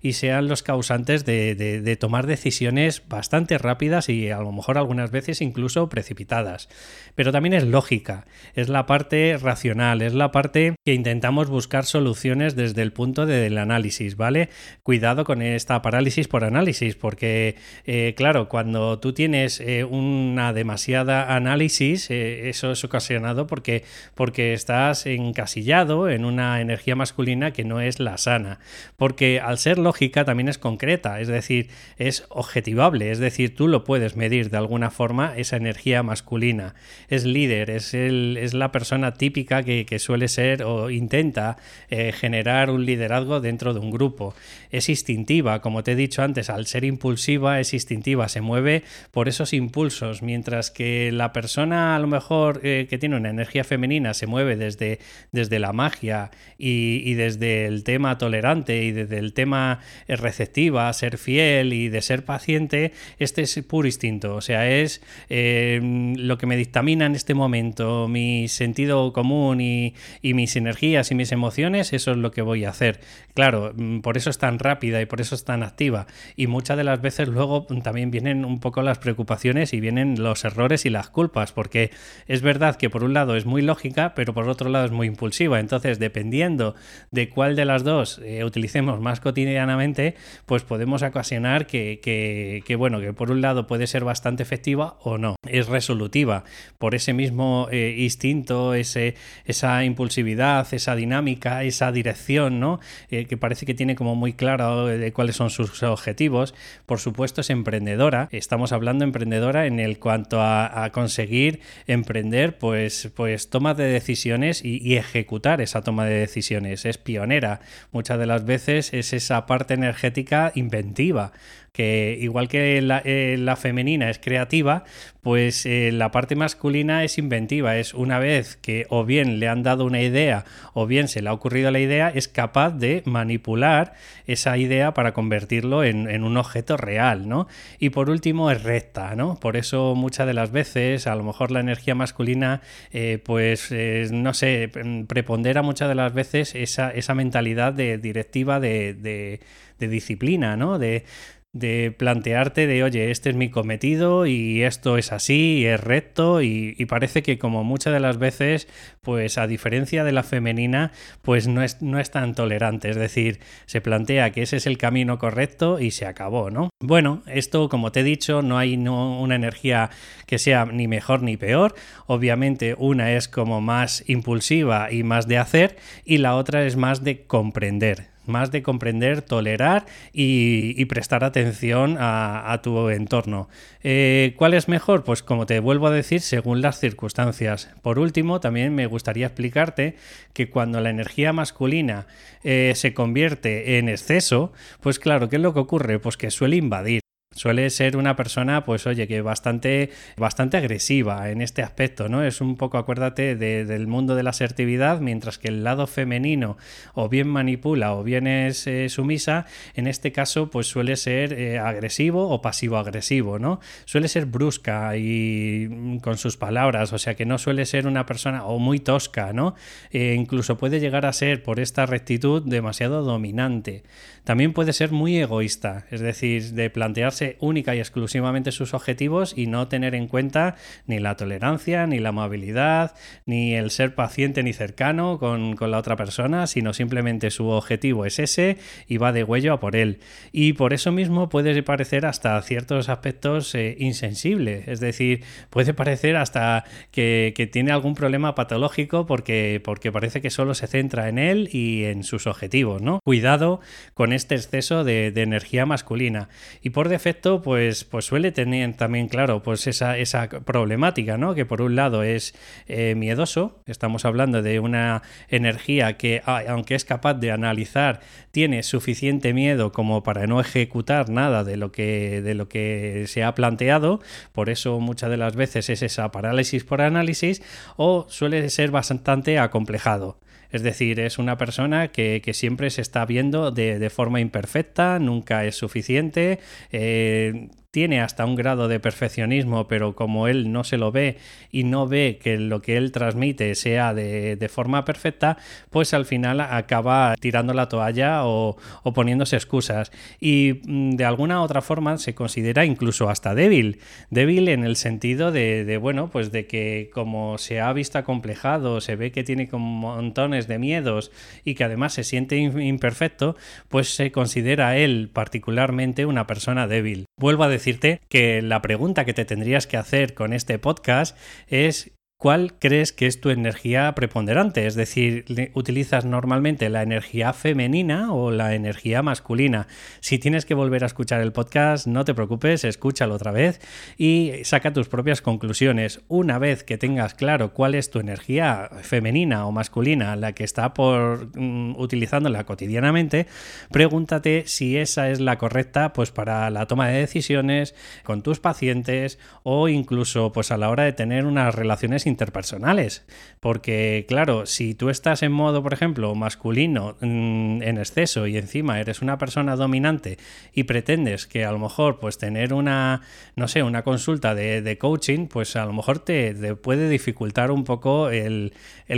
y 0.00 0.12
sean 0.12 0.48
los 0.48 0.62
causantes 0.62 1.24
de, 1.24 1.96
tomar 1.98 2.26
decisiones 2.26 3.02
bastante 3.08 3.58
rápidas 3.58 4.08
y 4.08 4.30
a 4.30 4.38
lo 4.38 4.52
mejor 4.52 4.78
algunas 4.78 5.10
veces 5.10 5.40
incluso 5.40 5.88
precipitadas. 5.88 6.68
Pero 7.14 7.32
también 7.32 7.54
es 7.54 7.64
lógica, 7.64 8.26
es 8.54 8.68
la 8.68 8.86
parte 8.86 9.36
racional, 9.40 10.02
es 10.02 10.14
la 10.14 10.30
parte 10.30 10.74
que 10.84 10.94
intentamos 10.94 11.48
buscar 11.48 11.84
soluciones 11.84 12.54
desde 12.56 12.82
el 12.82 12.92
punto 12.92 13.26
del 13.26 13.58
análisis, 13.58 14.16
¿vale? 14.16 14.48
Cuidado 14.82 15.24
con 15.24 15.42
esta 15.42 15.82
parálisis 15.82 16.28
por 16.28 16.44
análisis, 16.44 16.94
porque 16.94 17.56
eh, 17.84 18.14
claro, 18.16 18.48
cuando 18.48 18.98
tú 18.98 19.12
tienes 19.12 19.62
una 19.90 20.52
demasiada 20.52 21.34
análisis, 21.34 22.10
eso 22.10 22.72
es 22.72 22.84
ocasionado 22.84 23.46
porque, 23.46 23.84
porque 24.14 24.52
estás 24.52 25.06
encasillado 25.06 26.08
en 26.08 26.24
una 26.24 26.60
energía 26.60 26.96
masculina 26.96 27.52
que 27.52 27.64
no 27.64 27.80
es 27.80 28.00
la 28.00 28.18
sana. 28.18 28.58
Porque 28.96 29.27
al 29.36 29.58
ser 29.58 29.78
lógica 29.78 30.24
también 30.24 30.48
es 30.48 30.58
concreta, 30.58 31.20
es 31.20 31.28
decir, 31.28 31.68
es 31.96 32.24
objetivable, 32.28 33.10
es 33.10 33.18
decir, 33.18 33.54
tú 33.54 33.68
lo 33.68 33.84
puedes 33.84 34.16
medir 34.16 34.50
de 34.50 34.56
alguna 34.56 34.90
forma 34.90 35.34
esa 35.36 35.56
energía 35.56 36.02
masculina. 36.02 36.74
Es 37.08 37.24
líder, 37.24 37.70
es, 37.70 37.94
el, 37.94 38.36
es 38.40 38.54
la 38.54 38.72
persona 38.72 39.14
típica 39.14 39.62
que, 39.62 39.98
suele 39.98 40.28
ser 40.28 40.62
o 40.62 40.90
intenta 40.90 41.56
eh, 41.90 42.12
generar 42.12 42.70
un 42.70 42.86
liderazgo 42.86 43.40
dentro 43.40 43.74
de 43.74 43.80
un 43.80 43.90
grupo. 43.90 44.34
Es 44.70 44.88
instintiva, 44.88 45.60
como 45.60 45.82
te 45.82 45.92
he 45.92 45.96
dicho 45.96 46.22
antes, 46.22 46.50
al 46.50 46.66
ser 46.66 46.84
impulsiva 46.84 47.58
es 47.60 47.74
instintiva, 47.74 48.28
se 48.28 48.40
mueve 48.40 48.84
por 49.10 49.28
esos 49.28 49.52
impulsos, 49.52 50.22
mientras 50.22 50.70
que 50.70 51.10
la 51.12 51.32
persona 51.32 51.96
a 51.96 51.98
lo 51.98 52.06
mejor 52.06 52.60
eh, 52.62 52.86
que 52.88 52.98
tiene 52.98 53.16
una 53.16 53.30
energía 53.30 53.64
femenina 53.64 54.14
se 54.14 54.26
mueve 54.26 54.56
desde, 54.56 55.00
desde 55.32 55.58
la 55.58 55.72
magia 55.72 56.30
y, 56.56 57.14
desde 57.14 57.66
el 57.66 57.84
tema 57.84 58.18
tolerante 58.18 58.84
y 58.84 58.92
desde 58.92 59.17
el 59.18 59.32
tema 59.32 59.80
eh, 60.06 60.16
receptiva, 60.16 60.92
ser 60.92 61.18
fiel 61.18 61.72
y 61.72 61.88
de 61.88 62.02
ser 62.02 62.24
paciente, 62.24 62.92
este 63.18 63.42
es 63.42 63.58
puro 63.66 63.86
instinto, 63.86 64.36
o 64.36 64.40
sea, 64.40 64.68
es 64.68 65.02
eh, 65.28 65.80
lo 66.16 66.38
que 66.38 66.46
me 66.46 66.56
dictamina 66.56 67.06
en 67.06 67.14
este 67.14 67.34
momento, 67.34 68.08
mi 68.08 68.48
sentido 68.48 69.12
común 69.12 69.60
y, 69.60 69.94
y 70.22 70.34
mis 70.34 70.56
energías 70.56 71.10
y 71.10 71.14
mis 71.14 71.32
emociones, 71.32 71.92
eso 71.92 72.12
es 72.12 72.16
lo 72.16 72.30
que 72.30 72.42
voy 72.42 72.64
a 72.64 72.70
hacer. 72.70 73.00
Claro, 73.34 73.72
mm, 73.76 74.00
por 74.00 74.16
eso 74.16 74.30
es 74.30 74.38
tan 74.38 74.58
rápida 74.58 75.00
y 75.00 75.06
por 75.06 75.20
eso 75.20 75.34
es 75.34 75.44
tan 75.44 75.62
activa 75.62 76.06
y 76.36 76.46
muchas 76.46 76.76
de 76.76 76.84
las 76.84 77.00
veces 77.00 77.28
luego 77.28 77.66
también 77.82 78.10
vienen 78.10 78.44
un 78.44 78.60
poco 78.60 78.82
las 78.82 78.98
preocupaciones 78.98 79.72
y 79.72 79.80
vienen 79.80 80.22
los 80.22 80.44
errores 80.44 80.86
y 80.86 80.90
las 80.90 81.08
culpas, 81.10 81.52
porque 81.52 81.90
es 82.26 82.42
verdad 82.42 82.76
que 82.76 82.90
por 82.90 83.04
un 83.04 83.14
lado 83.14 83.36
es 83.36 83.46
muy 83.46 83.62
lógica, 83.62 84.14
pero 84.14 84.34
por 84.34 84.48
otro 84.48 84.68
lado 84.70 84.86
es 84.86 84.90
muy 84.90 85.06
impulsiva. 85.06 85.60
Entonces, 85.60 85.98
dependiendo 85.98 86.74
de 87.10 87.28
cuál 87.28 87.56
de 87.56 87.64
las 87.64 87.84
dos 87.84 88.20
eh, 88.24 88.44
utilicemos 88.44 89.00
más 89.00 89.07
cotidianamente, 89.20 90.14
pues 90.46 90.62
podemos 90.62 91.02
ocasionar 91.02 91.66
que, 91.66 92.74
bueno, 92.78 93.00
que 93.00 93.12
por 93.12 93.30
un 93.30 93.40
lado 93.40 93.66
puede 93.66 93.86
ser 93.86 94.04
bastante 94.04 94.42
efectiva 94.42 94.96
o 95.02 95.18
no. 95.18 95.36
Es 95.46 95.68
resolutiva 95.68 96.44
por 96.78 96.94
ese 96.94 97.12
mismo 97.12 97.68
eh, 97.70 97.96
instinto, 97.98 98.74
ese, 98.74 99.14
esa 99.44 99.84
impulsividad, 99.84 100.66
esa 100.72 100.94
dinámica, 100.94 101.64
esa 101.64 101.92
dirección, 101.92 102.60
¿no? 102.60 102.80
Eh, 103.10 103.26
que 103.26 103.36
parece 103.36 103.66
que 103.66 103.74
tiene 103.74 103.94
como 103.94 104.14
muy 104.14 104.32
claro 104.32 104.86
de 104.86 105.12
cuáles 105.12 105.36
son 105.36 105.50
sus 105.50 105.82
objetivos. 105.82 106.54
Por 106.86 107.00
supuesto, 107.00 107.40
es 107.40 107.50
emprendedora. 107.50 108.28
Estamos 108.32 108.72
hablando 108.72 109.04
emprendedora 109.04 109.66
en 109.66 109.80
el 109.80 109.98
cuanto 109.98 110.42
a, 110.42 110.90
conseguir 110.92 111.60
emprender, 111.86 112.58
pues, 112.58 113.10
pues 113.14 113.50
toma 113.50 113.74
de 113.74 113.84
decisiones 113.84 114.64
y, 114.64 114.96
ejecutar 114.96 115.60
esa 115.60 115.82
toma 115.82 116.06
de 116.06 116.14
decisiones. 116.14 116.84
Es 116.84 116.98
pionera. 116.98 117.60
Muchas 117.92 118.18
de 118.18 118.26
las 118.26 118.44
veces 118.44 118.92
es 118.98 119.12
esa 119.12 119.46
parte 119.46 119.74
energética 119.74 120.52
inventiva 120.54 121.32
que 121.72 122.16
igual 122.20 122.48
que 122.48 122.80
la, 122.82 123.02
eh, 123.04 123.54
femenina 123.56 124.10
es 124.10 124.18
creativa, 124.18 124.84
pues 125.22 125.66
eh, 125.66 125.90
la 125.92 126.10
parte 126.10 126.36
masculina 126.36 127.04
es 127.04 127.18
inventiva. 127.18 127.76
Es 127.76 127.94
una 127.94 128.18
vez 128.18 128.56
que 128.56 128.86
o 128.88 129.04
bien 129.04 129.38
le 129.38 129.48
han 129.48 129.62
dado 129.62 129.84
una 129.84 130.00
idea 130.00 130.44
o 130.74 130.86
bien 130.86 131.08
se 131.08 131.22
le 131.22 131.28
ha 131.28 131.32
ocurrido 131.32 131.70
la 131.70 131.80
idea, 131.80 132.08
es 132.08 132.28
capaz 132.28 132.70
de 132.70 133.02
manipular 133.04 133.94
esa 134.26 134.56
idea 134.56 134.94
para 134.94 135.12
convertirlo 135.12 135.84
en, 135.84 136.08
un 136.22 136.36
objeto 136.36 136.76
real, 136.76 137.28
¿no? 137.28 137.46
Y 137.78 137.90
por 137.90 138.10
último 138.10 138.50
es 138.50 138.62
recta, 138.62 139.14
¿no? 139.14 139.38
Por 139.40 139.56
eso 139.56 139.94
muchas 139.94 140.26
de 140.26 140.34
las 140.34 140.50
veces, 140.50 141.06
a 141.06 141.14
lo 141.14 141.24
mejor 141.24 141.50
la 141.50 141.60
energía 141.60 141.94
masculina, 141.94 142.60
eh, 142.92 143.18
pues 143.22 143.70
no 143.70 144.34
sé, 144.34 144.70
prepondera 145.06 145.62
muchas 145.62 145.88
de 145.88 145.94
las 145.94 146.12
veces 146.12 146.54
esa, 146.54 146.90
esa 146.90 147.14
mentalidad 147.14 147.72
de 147.72 147.98
directiva 147.98 148.60
de, 148.60 148.94
de, 148.94 149.40
de 149.78 149.88
disciplina, 149.88 150.56
¿no? 150.56 150.78
De, 150.78 151.04
de 151.52 151.94
plantearte 151.96 152.66
de, 152.66 152.82
oye, 152.84 153.10
este 153.10 153.30
es 153.30 153.36
mi 153.36 153.50
cometido 153.50 154.26
y 154.26 154.62
esto 154.62 154.98
es 154.98 155.12
así, 155.12 155.58
y 155.58 155.66
es 155.66 155.80
recto 155.80 156.42
y, 156.42 156.74
parece 156.86 157.22
que 157.22 157.38
como 157.38 157.64
muchas 157.64 157.92
de 157.92 158.00
las 158.00 158.18
veces, 158.18 158.68
pues 159.02 159.38
a 159.38 159.46
diferencia 159.46 160.04
de 160.04 160.12
la 160.12 160.22
femenina, 160.22 160.92
pues 161.22 161.48
no 161.48 161.62
es, 161.62 161.82
no 161.82 161.98
es 161.98 162.10
tan 162.10 162.34
tolerante, 162.34 162.90
es 162.90 162.96
decir, 162.96 163.40
se 163.66 163.80
plantea 163.80 164.30
que 164.30 164.42
ese 164.42 164.56
es 164.56 164.66
el 164.66 164.78
camino 164.78 165.18
correcto 165.18 165.80
y 165.80 165.90
se 165.90 166.06
acabó, 166.06 166.50
¿no? 166.50 166.70
Bueno, 166.80 167.22
esto 167.26 167.68
como 167.68 167.92
te 167.92 168.00
he 168.00 168.04
dicho, 168.04 168.42
no 168.42 168.58
hay 168.58 168.76
no, 168.76 169.20
una 169.20 169.34
energía 169.34 169.90
que 170.26 170.38
sea 170.38 170.66
ni 170.66 170.88
mejor 170.88 171.22
ni 171.22 171.36
peor, 171.36 171.74
obviamente 172.06 172.74
una 172.78 173.12
es 173.12 173.28
como 173.28 173.60
más 173.60 174.04
impulsiva 174.06 174.92
y 174.92 175.02
más 175.02 175.28
de 175.28 175.38
hacer 175.38 175.76
y 176.04 176.18
la 176.18 176.36
otra 176.36 176.64
es 176.64 176.76
más 176.76 177.04
de 177.04 177.26
comprender 177.26 178.17
más 178.28 178.50
de 178.50 178.62
comprender, 178.62 179.22
tolerar 179.22 179.86
y, 180.12 180.84
prestar 180.86 181.24
atención 181.24 181.96
a, 181.98 182.60
tu 182.62 182.88
entorno. 182.88 183.48
Eh, 183.82 184.34
¿Cuál 184.36 184.54
es 184.54 184.68
mejor? 184.68 185.04
Pues 185.04 185.22
como 185.22 185.46
te 185.46 185.60
vuelvo 185.60 185.86
a 185.86 185.90
decir, 185.90 186.20
según 186.20 186.62
las 186.62 186.78
circunstancias. 186.78 187.70
Por 187.82 187.98
último, 187.98 188.40
también 188.40 188.74
me 188.74 188.86
gustaría 188.86 189.26
explicarte 189.26 189.96
que 190.32 190.48
cuando 190.48 190.80
la 190.80 190.90
energía 190.90 191.32
masculina 191.32 192.06
eh, 192.44 192.72
se 192.74 192.94
convierte 192.94 193.78
en 193.78 193.88
exceso, 193.88 194.52
pues 194.80 194.98
claro, 194.98 195.28
¿qué 195.28 195.36
es 195.36 195.42
lo 195.42 195.54
que 195.54 195.60
ocurre? 195.60 195.98
Pues 195.98 196.16
que 196.16 196.30
suele 196.30 196.56
invadir 196.56 197.00
suele 197.38 197.70
ser 197.70 197.96
una 197.96 198.16
persona, 198.16 198.64
pues 198.64 198.86
oye, 198.86 199.06
que 199.06 199.22
bastante, 199.22 199.90
bastante 200.16 200.56
agresiva 200.56 201.30
en 201.30 201.40
este 201.40 201.62
aspecto, 201.62 202.08
¿no? 202.08 202.24
Es 202.24 202.40
un 202.40 202.56
poco, 202.56 202.78
acuérdate, 202.78 203.36
del 203.36 203.86
mundo 203.86 204.16
de 204.16 204.24
la 204.24 204.30
asertividad, 204.30 205.00
mientras 205.00 205.38
que 205.38 205.46
el 205.46 205.62
lado 205.62 205.86
femenino 205.86 206.56
o 206.94 207.08
bien 207.08 207.28
manipula 207.28 207.94
o 207.94 208.02
bien 208.02 208.26
es 208.26 208.66
eh, 208.66 208.88
sumisa, 208.88 209.46
en 209.74 209.86
este 209.86 210.10
caso, 210.10 210.50
pues 210.50 210.66
suele 210.66 210.96
ser 210.96 211.32
eh, 211.32 211.60
agresivo 211.60 212.28
o 212.28 212.42
pasivo-agresivo, 212.42 213.38
¿no? 213.38 213.60
Suele 213.84 214.08
ser 214.08 214.26
brusca 214.26 214.96
y 214.96 215.68
mm, 215.70 215.98
con 215.98 216.18
sus 216.18 216.36
palabras, 216.36 216.92
o 216.92 216.98
sea 216.98 217.14
que 217.14 217.24
no 217.24 217.38
suele 217.38 217.66
ser 217.66 217.86
una 217.86 218.04
persona 218.04 218.46
o 218.46 218.58
muy 218.58 218.80
tosca, 218.80 219.32
¿no? 219.32 219.54
E 219.92 220.14
incluso 220.14 220.58
puede 220.58 220.80
llegar 220.80 221.06
a 221.06 221.12
ser, 221.12 221.44
por 221.44 221.60
esta 221.60 221.86
rectitud, 221.86 222.42
demasiado 222.44 223.02
dominante. 223.02 223.84
También 224.24 224.52
puede 224.52 224.72
ser 224.72 224.90
muy 224.90 225.16
egoísta, 225.16 225.86
es 225.90 226.00
decir, 226.00 226.52
de 226.52 226.68
plantearse 226.68 227.27
única 227.40 227.74
y 227.74 227.78
exclusivamente 227.78 228.50
en 228.50 228.52
sus 228.52 228.74
objetivos 228.74 229.34
y 229.36 229.46
no 229.46 229.68
tener 229.68 229.94
en 229.94 230.08
cuenta 230.08 230.56
ni 230.86 230.98
la 230.98 231.16
tolerancia, 231.16 231.86
ni 231.86 231.98
la 231.98 232.10
amabilidad, 232.10 232.94
ni 233.26 233.54
el 233.54 233.70
ser 233.70 233.94
paciente 233.94 234.42
ni 234.42 234.52
cercano 234.52 235.18
con, 235.18 235.56
la 235.58 235.78
otra 235.78 235.96
persona, 235.96 236.46
sino 236.46 236.72
simplemente 236.72 237.30
su 237.30 237.48
objetivo 237.48 238.06
es 238.06 238.18
ese 238.18 238.58
y 238.86 238.96
va 238.96 239.12
de 239.12 239.24
huello 239.24 239.52
a 239.52 239.60
por 239.60 239.76
él. 239.76 239.98
Y 240.32 240.54
por 240.54 240.72
eso 240.72 240.92
mismo 240.92 241.28
puede 241.28 241.62
parecer 241.62 242.06
hasta 242.06 242.40
ciertos 242.42 242.88
aspectos 242.88 243.54
eh, 243.54 243.76
insensible, 243.78 244.64
es 244.66 244.80
decir, 244.80 245.24
puede 245.50 245.74
parecer 245.74 246.16
hasta 246.16 246.64
que, 246.90 247.48
tiene 247.52 247.72
algún 247.72 247.94
problema 247.94 248.34
patológico 248.34 249.06
porque, 249.06 249.60
porque 249.64 249.90
parece 249.90 250.20
que 250.20 250.30
solo 250.30 250.54
se 250.54 250.66
centra 250.66 251.08
en 251.08 251.18
él 251.18 251.48
y 251.52 251.84
en 251.84 252.04
sus 252.04 252.26
objetivos, 252.26 252.82
¿no? 252.82 253.00
Cuidado 253.04 253.60
con 253.94 254.12
este 254.12 254.34
exceso 254.34 254.84
de, 254.84 255.08
energía 255.16 255.66
masculina. 255.66 256.28
Y 256.62 256.70
por 256.70 256.88
defecto, 256.88 257.07
pues, 257.14 257.84
pues 257.84 258.04
suele 258.04 258.32
tener 258.32 258.74
también, 258.74 259.08
claro, 259.08 259.42
pues 259.42 259.66
esa, 259.66 259.96
esa 259.98 260.28
problemática, 260.28 261.16
¿no? 261.16 261.34
Que 261.34 261.46
por 261.46 261.62
un 261.62 261.76
lado 261.76 262.02
es 262.02 262.34
eh, 262.66 262.94
miedoso, 262.94 263.62
estamos 263.66 264.04
hablando 264.04 264.42
de 264.42 264.60
una 264.60 265.02
energía 265.28 265.96
que, 265.96 266.22
aunque 266.24 266.74
es 266.74 266.84
capaz 266.84 267.14
de 267.14 267.30
analizar, 267.30 268.00
tiene 268.30 268.62
suficiente 268.62 269.32
miedo 269.32 269.72
como 269.72 270.02
para 270.02 270.26
no 270.26 270.40
ejecutar 270.40 271.08
nada 271.08 271.44
de 271.44 271.56
lo 271.56 271.72
que, 271.72 272.22
de 272.22 272.34
lo 272.34 272.48
que 272.48 273.04
se 273.06 273.24
ha 273.24 273.34
planteado, 273.34 274.00
por 274.32 274.50
eso 274.50 274.80
muchas 274.80 275.10
de 275.10 275.16
las 275.16 275.36
veces 275.36 275.70
es 275.70 275.82
esa 275.82 276.10
parálisis 276.10 276.64
por 276.64 276.80
análisis, 276.80 277.42
o 277.76 278.06
suele 278.08 278.48
ser 278.50 278.70
bastante 278.70 279.38
acomplejado. 279.38 280.18
Es 280.50 280.62
decir, 280.62 280.98
es 281.00 281.18
una 281.18 281.36
persona 281.36 281.88
que, 281.88 282.22
siempre 282.32 282.70
se 282.70 282.80
está 282.80 283.04
viendo 283.04 283.50
de, 283.50 283.90
forma 283.90 284.20
imperfecta, 284.20 284.98
nunca 284.98 285.44
es 285.44 285.56
suficiente, 285.56 286.38
eh, 286.72 286.97
eh, 286.98 287.48
tiene 287.78 288.00
hasta 288.00 288.26
un 288.26 288.34
grado 288.34 288.66
de 288.66 288.80
perfeccionismo, 288.80 289.68
pero 289.68 289.94
como 289.94 290.26
él 290.26 290.50
no 290.50 290.64
se 290.64 290.78
lo 290.78 290.90
ve 290.90 291.16
y 291.52 291.62
no 291.62 291.86
ve 291.86 292.18
que 292.20 292.36
lo 292.36 292.60
que 292.60 292.76
él 292.76 292.90
transmite 292.90 293.54
sea 293.54 293.94
de, 293.94 294.50
forma 294.52 294.84
perfecta, 294.84 295.36
pues 295.70 295.94
al 295.94 296.04
final 296.04 296.40
acaba 296.40 297.14
tirando 297.20 297.54
la 297.54 297.68
toalla 297.68 298.22
o, 298.24 298.56
poniéndose 298.92 299.36
excusas. 299.36 299.92
Y 300.18 300.60
mm, 300.64 300.96
de 300.96 301.04
alguna 301.04 301.40
otra 301.40 301.62
forma 301.62 301.98
se 301.98 302.16
considera 302.16 302.64
incluso 302.64 303.10
hasta 303.10 303.36
débil. 303.36 303.78
Débil 304.10 304.48
en 304.48 304.64
el 304.64 304.74
sentido 304.74 305.30
de, 305.30 305.78
bueno, 305.80 306.10
pues 306.10 306.32
de 306.32 306.48
que 306.48 306.90
como 306.92 307.38
se 307.38 307.60
ha 307.60 307.72
visto 307.72 307.96
acomplejado, 307.96 308.80
se 308.80 308.96
ve 308.96 309.12
que 309.12 309.22
tiene 309.22 309.48
montones 309.52 310.48
de 310.48 310.58
miedos 310.58 311.12
y 311.44 311.54
que 311.54 311.62
además 311.62 311.92
se 311.92 312.02
siente 312.02 312.38
imperfecto, 312.38 313.36
pues 313.68 313.94
se 313.94 314.10
considera 314.10 314.76
él 314.78 315.10
particularmente 315.12 316.06
una 316.06 316.26
persona 316.26 316.66
débil. 316.66 317.04
Vuelvo 317.20 317.44
a 317.44 317.48
decirte 317.68 318.00
que 318.08 318.40
la 318.40 318.62
pregunta 318.62 319.04
que 319.04 319.12
te 319.12 319.24
tendrías 319.24 319.66
que 319.66 319.76
hacer 319.76 320.14
con 320.14 320.32
este 320.32 320.58
podcast 320.58 321.16
es 321.48 321.90
¿Cuál 322.20 322.54
crees 322.58 322.92
que 322.92 323.06
es 323.06 323.20
tu 323.20 323.30
energía 323.30 323.94
preponderante? 323.94 324.66
Es 324.66 324.74
decir, 324.74 325.24
¿utilizas 325.54 326.04
normalmente 326.04 326.68
la 326.68 326.82
energía 326.82 327.32
femenina 327.32 328.12
o 328.12 328.32
la 328.32 328.56
energía 328.56 329.02
masculina? 329.02 329.68
Si 330.00 330.18
tienes 330.18 330.44
que 330.44 330.54
volver 330.54 330.82
a 330.82 330.88
escuchar 330.88 331.20
el 331.20 331.30
podcast, 331.30 331.86
no 331.86 332.04
te 332.04 332.14
preocupes, 332.14 332.64
escúchalo 332.64 333.14
otra 333.14 333.30
vez 333.30 333.60
y 333.96 334.32
saca 334.42 334.72
tus 334.72 334.88
propias 334.88 335.22
conclusiones. 335.22 336.00
Una 336.08 336.40
vez 336.40 336.64
que 336.64 336.76
tengas 336.76 337.14
claro 337.14 337.54
cuál 337.54 337.76
es 337.76 337.88
tu 337.88 338.00
energía 338.00 338.68
femenina 338.82 339.46
o 339.46 339.52
masculina, 339.52 340.16
la 340.16 340.32
que 340.32 340.42
está 340.42 340.74
por 340.74 341.30
mm, 341.38 341.76
utilizándola 341.78 342.42
cotidianamente, 342.42 343.28
pregúntate 343.70 344.42
si 344.48 344.76
esa 344.76 345.08
es 345.10 345.20
la 345.20 345.38
correcta 345.38 345.92
pues 345.92 346.10
para 346.10 346.50
la 346.50 346.66
toma 346.66 346.88
de 346.88 346.98
decisiones 346.98 347.76
con 348.02 348.22
tus 348.22 348.40
pacientes 348.40 349.20
o 349.44 349.68
incluso 349.68 350.32
pues 350.32 350.50
a 350.50 350.56
la 350.56 350.68
hora 350.68 350.82
de 350.82 350.92
tener 350.92 351.24
unas 351.24 351.54
relaciones 351.54 352.07
interpersonales. 352.08 353.06
Porque, 353.40 354.04
claro, 354.08 354.46
si 354.46 354.74
tú 354.74 354.90
estás 354.90 355.22
en 355.22 355.32
modo, 355.32 355.62
por 355.62 355.72
ejemplo, 355.72 356.14
masculino 356.14 356.96
mm, 357.00 357.62
en 357.62 357.78
exceso 357.78 358.26
y 358.26 358.36
encima 358.36 358.80
eres 358.80 359.00
una 359.02 359.18
persona 359.18 359.54
dominante 359.54 360.18
y 360.52 360.64
pretendes 360.64 361.26
que 361.26 361.44
a 361.44 361.52
lo 361.52 361.58
mejor, 361.58 362.00
pues 362.00 362.18
tener 362.18 362.52
una, 362.52 363.02
no 363.36 363.48
sé, 363.48 363.62
una 363.62 363.82
consulta 363.84 364.34
de, 364.34 364.78
coaching, 364.78 365.26
pues 365.26 365.56
a 365.56 365.64
lo 365.64 365.72
mejor 365.72 366.00
te, 366.00 366.56
puede 366.56 366.88
dificultar 366.88 367.50
un 367.50 367.64
poco 367.64 368.10
el, 368.10 368.52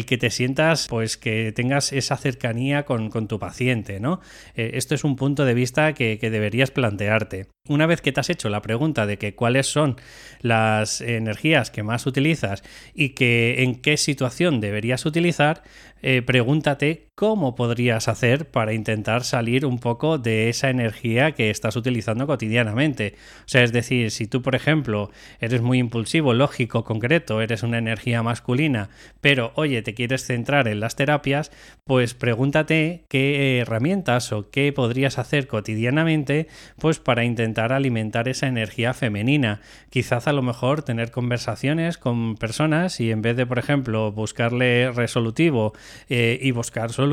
que 0.07 0.19
te 0.19 0.31
sientas, 0.31 0.89
pues 0.89 1.17
que 1.17 1.53
tengas 1.53 1.93
esa 1.93 2.17
cercanía 2.17 2.85
con, 2.85 3.11
tu 3.29 3.39
paciente, 3.39 4.01
¿no? 4.01 4.21
Eh, 4.55 4.73
esto 4.75 4.95
es 4.95 5.05
un 5.05 5.17
punto 5.17 5.45
de 5.45 5.55
vista 5.55 5.93
que 5.93 6.19
deberías 6.19 6.71
plantearte. 6.71 7.49
Una 7.71 7.87
vez 7.87 8.01
que 8.01 8.11
te 8.11 8.19
has 8.19 8.29
hecho 8.31 8.49
la 8.49 8.63
pregunta 8.63 9.07
de 9.07 9.17
cuáles 9.37 9.69
son 9.69 9.95
las 10.41 11.01
energías 11.01 11.71
que 11.71 11.85
más 11.85 12.05
utilizas 12.05 12.65
y 12.95 13.11
que 13.11 13.63
en 13.63 13.77
qué 13.77 13.97
situación 13.97 14.61
deberías 14.61 15.07
utilizar, 15.07 15.63
eh, 16.03 16.21
pregúntate 16.21 17.10
cómo 17.21 17.55
podrías 17.55 18.09
hacer 18.09 18.51
para 18.51 18.73
intentar 18.73 19.25
salir 19.25 19.67
un 19.67 19.79
poco 19.79 20.17
de 20.17 20.49
esa 20.49 20.71
energía 20.71 21.33
que 21.33 21.51
estás 21.51 21.77
utilizando 21.77 22.27
cotidianamente. 22.27 23.15
O 23.41 23.49
sea, 23.49 23.63
es 23.63 23.75
decir, 23.75 24.11
si 24.11 24.27
tú, 24.27 24.41
por 24.41 24.55
ejemplo, 24.55 25.11
eres 25.39 25.61
muy 25.61 25.77
impulsivo, 25.81 26.33
lógico, 26.33 26.83
concreto, 26.83 27.43
eres 27.43 27.63
una 27.63 27.77
energía 27.77 28.23
masculina, 28.23 28.89
pero 29.21 29.53
oye, 29.57 29.83
te 29.83 29.93
quieres 29.93 30.25
centrar 30.25 30.67
en 30.67 30.81
las 30.81 30.97
terapias, 30.97 31.53
pues 31.85 32.15
pregúntate 32.15 33.05
qué 33.11 33.59
herramientas 33.59 34.33
o 34.33 34.49
qué 34.49 34.73
podrías 34.73 35.19
hacer 35.19 35.47
cotidianamente, 35.47 36.49
pues 36.79 37.01
para 37.01 37.25
intentar 37.25 37.75
alimentar 37.75 38.29
esa 38.29 38.47
energía 38.47 38.95
femenina. 38.95 39.61
Quizás 39.91 40.27
a 40.27 40.33
lo 40.33 40.41
mejor 40.41 40.85
tener 40.85 41.11
conversaciones 41.11 41.99
con 41.99 42.37
personas 42.37 42.99
y 42.99 43.11
en 43.11 43.21
vez 43.21 43.37
de, 43.37 43.45
por 43.45 43.59
ejemplo, 43.59 44.11
buscarle 44.11 44.91
resolutivo, 44.91 45.75
eh, 46.09 46.39
y 46.41 46.53
buscar 46.53 46.91
soluciones, 46.93 47.10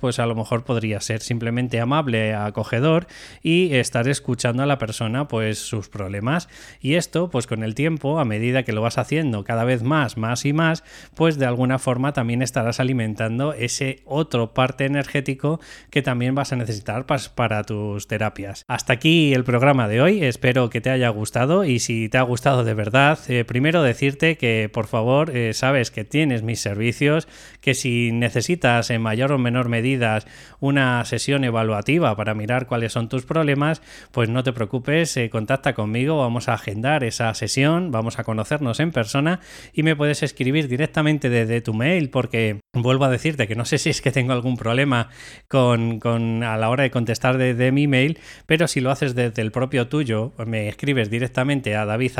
pues 0.00 0.18
a 0.18 0.26
lo 0.26 0.34
mejor 0.34 0.64
podría 0.64 1.00
ser 1.00 1.20
simplemente 1.20 1.80
amable, 1.80 2.34
acogedor 2.34 3.06
y 3.42 3.74
estar 3.74 4.08
escuchando 4.08 4.62
a 4.62 4.66
la 4.66 4.78
persona 4.78 5.28
pues 5.28 5.58
sus 5.58 5.88
problemas. 5.88 6.48
Y 6.80 6.94
esto, 6.94 7.30
pues 7.30 7.46
con 7.46 7.62
el 7.62 7.74
tiempo, 7.74 8.18
a 8.18 8.24
medida 8.24 8.62
que 8.62 8.72
lo 8.72 8.82
vas 8.82 8.98
haciendo 8.98 9.44
cada 9.44 9.64
vez 9.64 9.82
más, 9.82 10.16
más 10.16 10.44
y 10.44 10.52
más, 10.52 10.84
pues 11.14 11.38
de 11.38 11.46
alguna 11.46 11.78
forma 11.78 12.12
también 12.12 12.42
estarás 12.42 12.80
alimentando 12.80 13.52
ese 13.52 14.00
otro 14.04 14.54
parte 14.54 14.84
energético 14.84 15.60
que 15.90 16.02
también 16.02 16.34
vas 16.34 16.52
a 16.52 16.56
necesitar 16.56 17.06
para 17.06 17.64
tus 17.64 18.06
terapias. 18.06 18.64
Hasta 18.68 18.92
aquí 18.92 19.32
el 19.34 19.44
programa 19.44 19.88
de 19.88 20.00
hoy, 20.00 20.24
espero 20.24 20.70
que 20.70 20.80
te 20.80 20.90
haya 20.90 21.08
gustado 21.08 21.64
y 21.64 21.78
si 21.78 22.08
te 22.08 22.18
ha 22.18 22.22
gustado 22.22 22.64
de 22.64 22.74
verdad, 22.74 23.18
eh, 23.28 23.44
primero 23.44 23.82
decirte 23.82 24.36
que 24.36 24.70
por 24.72 24.86
favor 24.86 25.36
eh, 25.36 25.54
sabes 25.54 25.90
que 25.90 26.04
tienes 26.04 26.42
mis 26.42 26.60
servicios, 26.60 27.28
que 27.60 27.74
si 27.74 28.12
necesitas 28.12 28.90
en 28.90 29.02
mayor 29.02 29.27
o 29.32 29.38
menor 29.38 29.68
medida 29.68 30.20
una 30.60 31.04
sesión 31.04 31.44
evaluativa 31.44 32.16
para 32.16 32.34
mirar 32.34 32.66
cuáles 32.66 32.92
son 32.92 33.08
tus 33.08 33.24
problemas, 33.24 33.82
pues 34.12 34.28
no 34.28 34.42
te 34.42 34.52
preocupes, 34.52 35.16
eh, 35.16 35.30
contacta 35.30 35.74
conmigo, 35.74 36.18
vamos 36.18 36.48
a 36.48 36.54
agendar 36.54 37.04
esa 37.04 37.32
sesión, 37.34 37.90
vamos 37.90 38.18
a 38.18 38.24
conocernos 38.24 38.80
en 38.80 38.92
persona 38.92 39.40
y 39.72 39.82
me 39.82 39.96
puedes 39.96 40.22
escribir 40.22 40.68
directamente 40.68 41.30
desde 41.30 41.60
tu 41.60 41.74
mail 41.74 42.10
porque 42.10 42.60
vuelvo 42.74 43.04
a 43.04 43.10
decirte 43.10 43.46
que 43.46 43.56
no 43.56 43.64
sé 43.64 43.78
si 43.78 43.90
es 43.90 44.00
que 44.00 44.12
tengo 44.12 44.32
algún 44.32 44.56
problema 44.56 45.08
con, 45.48 46.00
a 46.42 46.56
la 46.56 46.70
hora 46.70 46.82
de 46.82 46.90
contestar 46.90 47.38
desde 47.38 47.72
mi 47.72 47.86
mail, 47.86 48.18
pero 48.46 48.68
si 48.68 48.80
lo 48.80 48.90
haces 48.90 49.14
desde 49.14 49.42
el 49.42 49.52
propio 49.52 49.88
tuyo, 49.88 50.32
me 50.46 50.68
escribes 50.68 51.10
directamente 51.10 51.76
a 51.76 51.84
david 51.84 52.12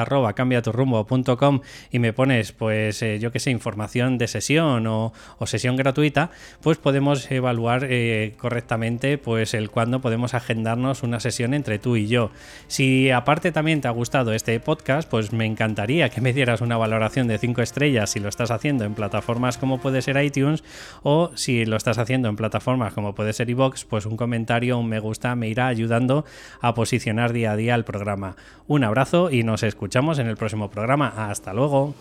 y 1.91 1.99
me 1.99 2.13
pones 2.13 2.53
pues 2.53 3.03
eh, 3.03 3.19
yo 3.19 3.33
que 3.33 3.41
sé, 3.41 3.51
información 3.51 4.19
de 4.19 4.29
sesión 4.29 4.87
o, 4.87 5.13
o 5.39 5.47
sesión 5.47 5.77
gratuita, 5.77 6.31
pues 6.63 6.79
podemos 6.99 7.31
evaluar 7.31 7.87
eh, 7.89 8.35
correctamente 8.39 9.19
pues 9.19 9.55
el 9.55 9.71
cuándo 9.71 10.01
podemos 10.01 10.35
agendarnos 10.35 11.05
una 11.05 11.21
sesión 11.21 11.55
entre 11.55 11.79
tú 11.79 11.95
y 11.95 12.09
yo. 12.09 12.33
Si 12.67 13.13
aparte 13.13 13.53
también 13.53 13.81
te 13.81 13.87
ha 13.87 13.93
gustado 13.93 14.33
este 14.33 14.59
podcast, 14.59 15.09
pues 15.09 15.33
me 15.33 15.47
encantaría 15.47 16.09
que 16.09 16.21
me 16.21 16.33
dieras 16.33 16.61
una 16.61 16.77
valoración 16.77 17.29
de 17.29 17.39
5 17.39 17.63
estrellas 17.63 18.11
si 18.11 18.19
lo 18.19 18.29
estás 18.29 18.51
haciendo 18.51 18.85
en 18.85 18.95
plataformas 18.95 19.59
como 19.59 19.79
puede 19.79 20.03
ser 20.03 20.21
iTunes 20.21 20.65
o 21.05 21.31
si 21.37 21.65
lo 21.67 21.77
estás 21.77 21.99
haciendo 21.99 22.29
en 22.29 22.35
plataformas 22.35 22.95
como 22.95 23.15
puede 23.15 23.33
ser 23.33 23.49
iVoox, 23.49 23.85
pues 23.85 24.05
un 24.05 24.17
comentario, 24.17 24.77
un 24.77 24.89
me 24.89 24.99
gusta 24.99 25.37
me 25.37 25.47
irá 25.47 25.69
ayudando 25.69 26.25
a 26.61 26.75
posicionar 26.75 27.33
día 27.33 27.53
a 27.53 27.57
día 27.57 27.77
el 27.77 27.85
programa. 27.85 28.35
Un 28.67 28.83
abrazo 28.83 29.31
y 29.31 29.45
nos 29.45 29.63
escuchamos 29.63 30.19
en 30.19 30.27
el 30.27 30.37
próximo 30.37 30.69
programa. 30.69 31.15
Hasta 31.17 31.55
luego. 31.55 31.95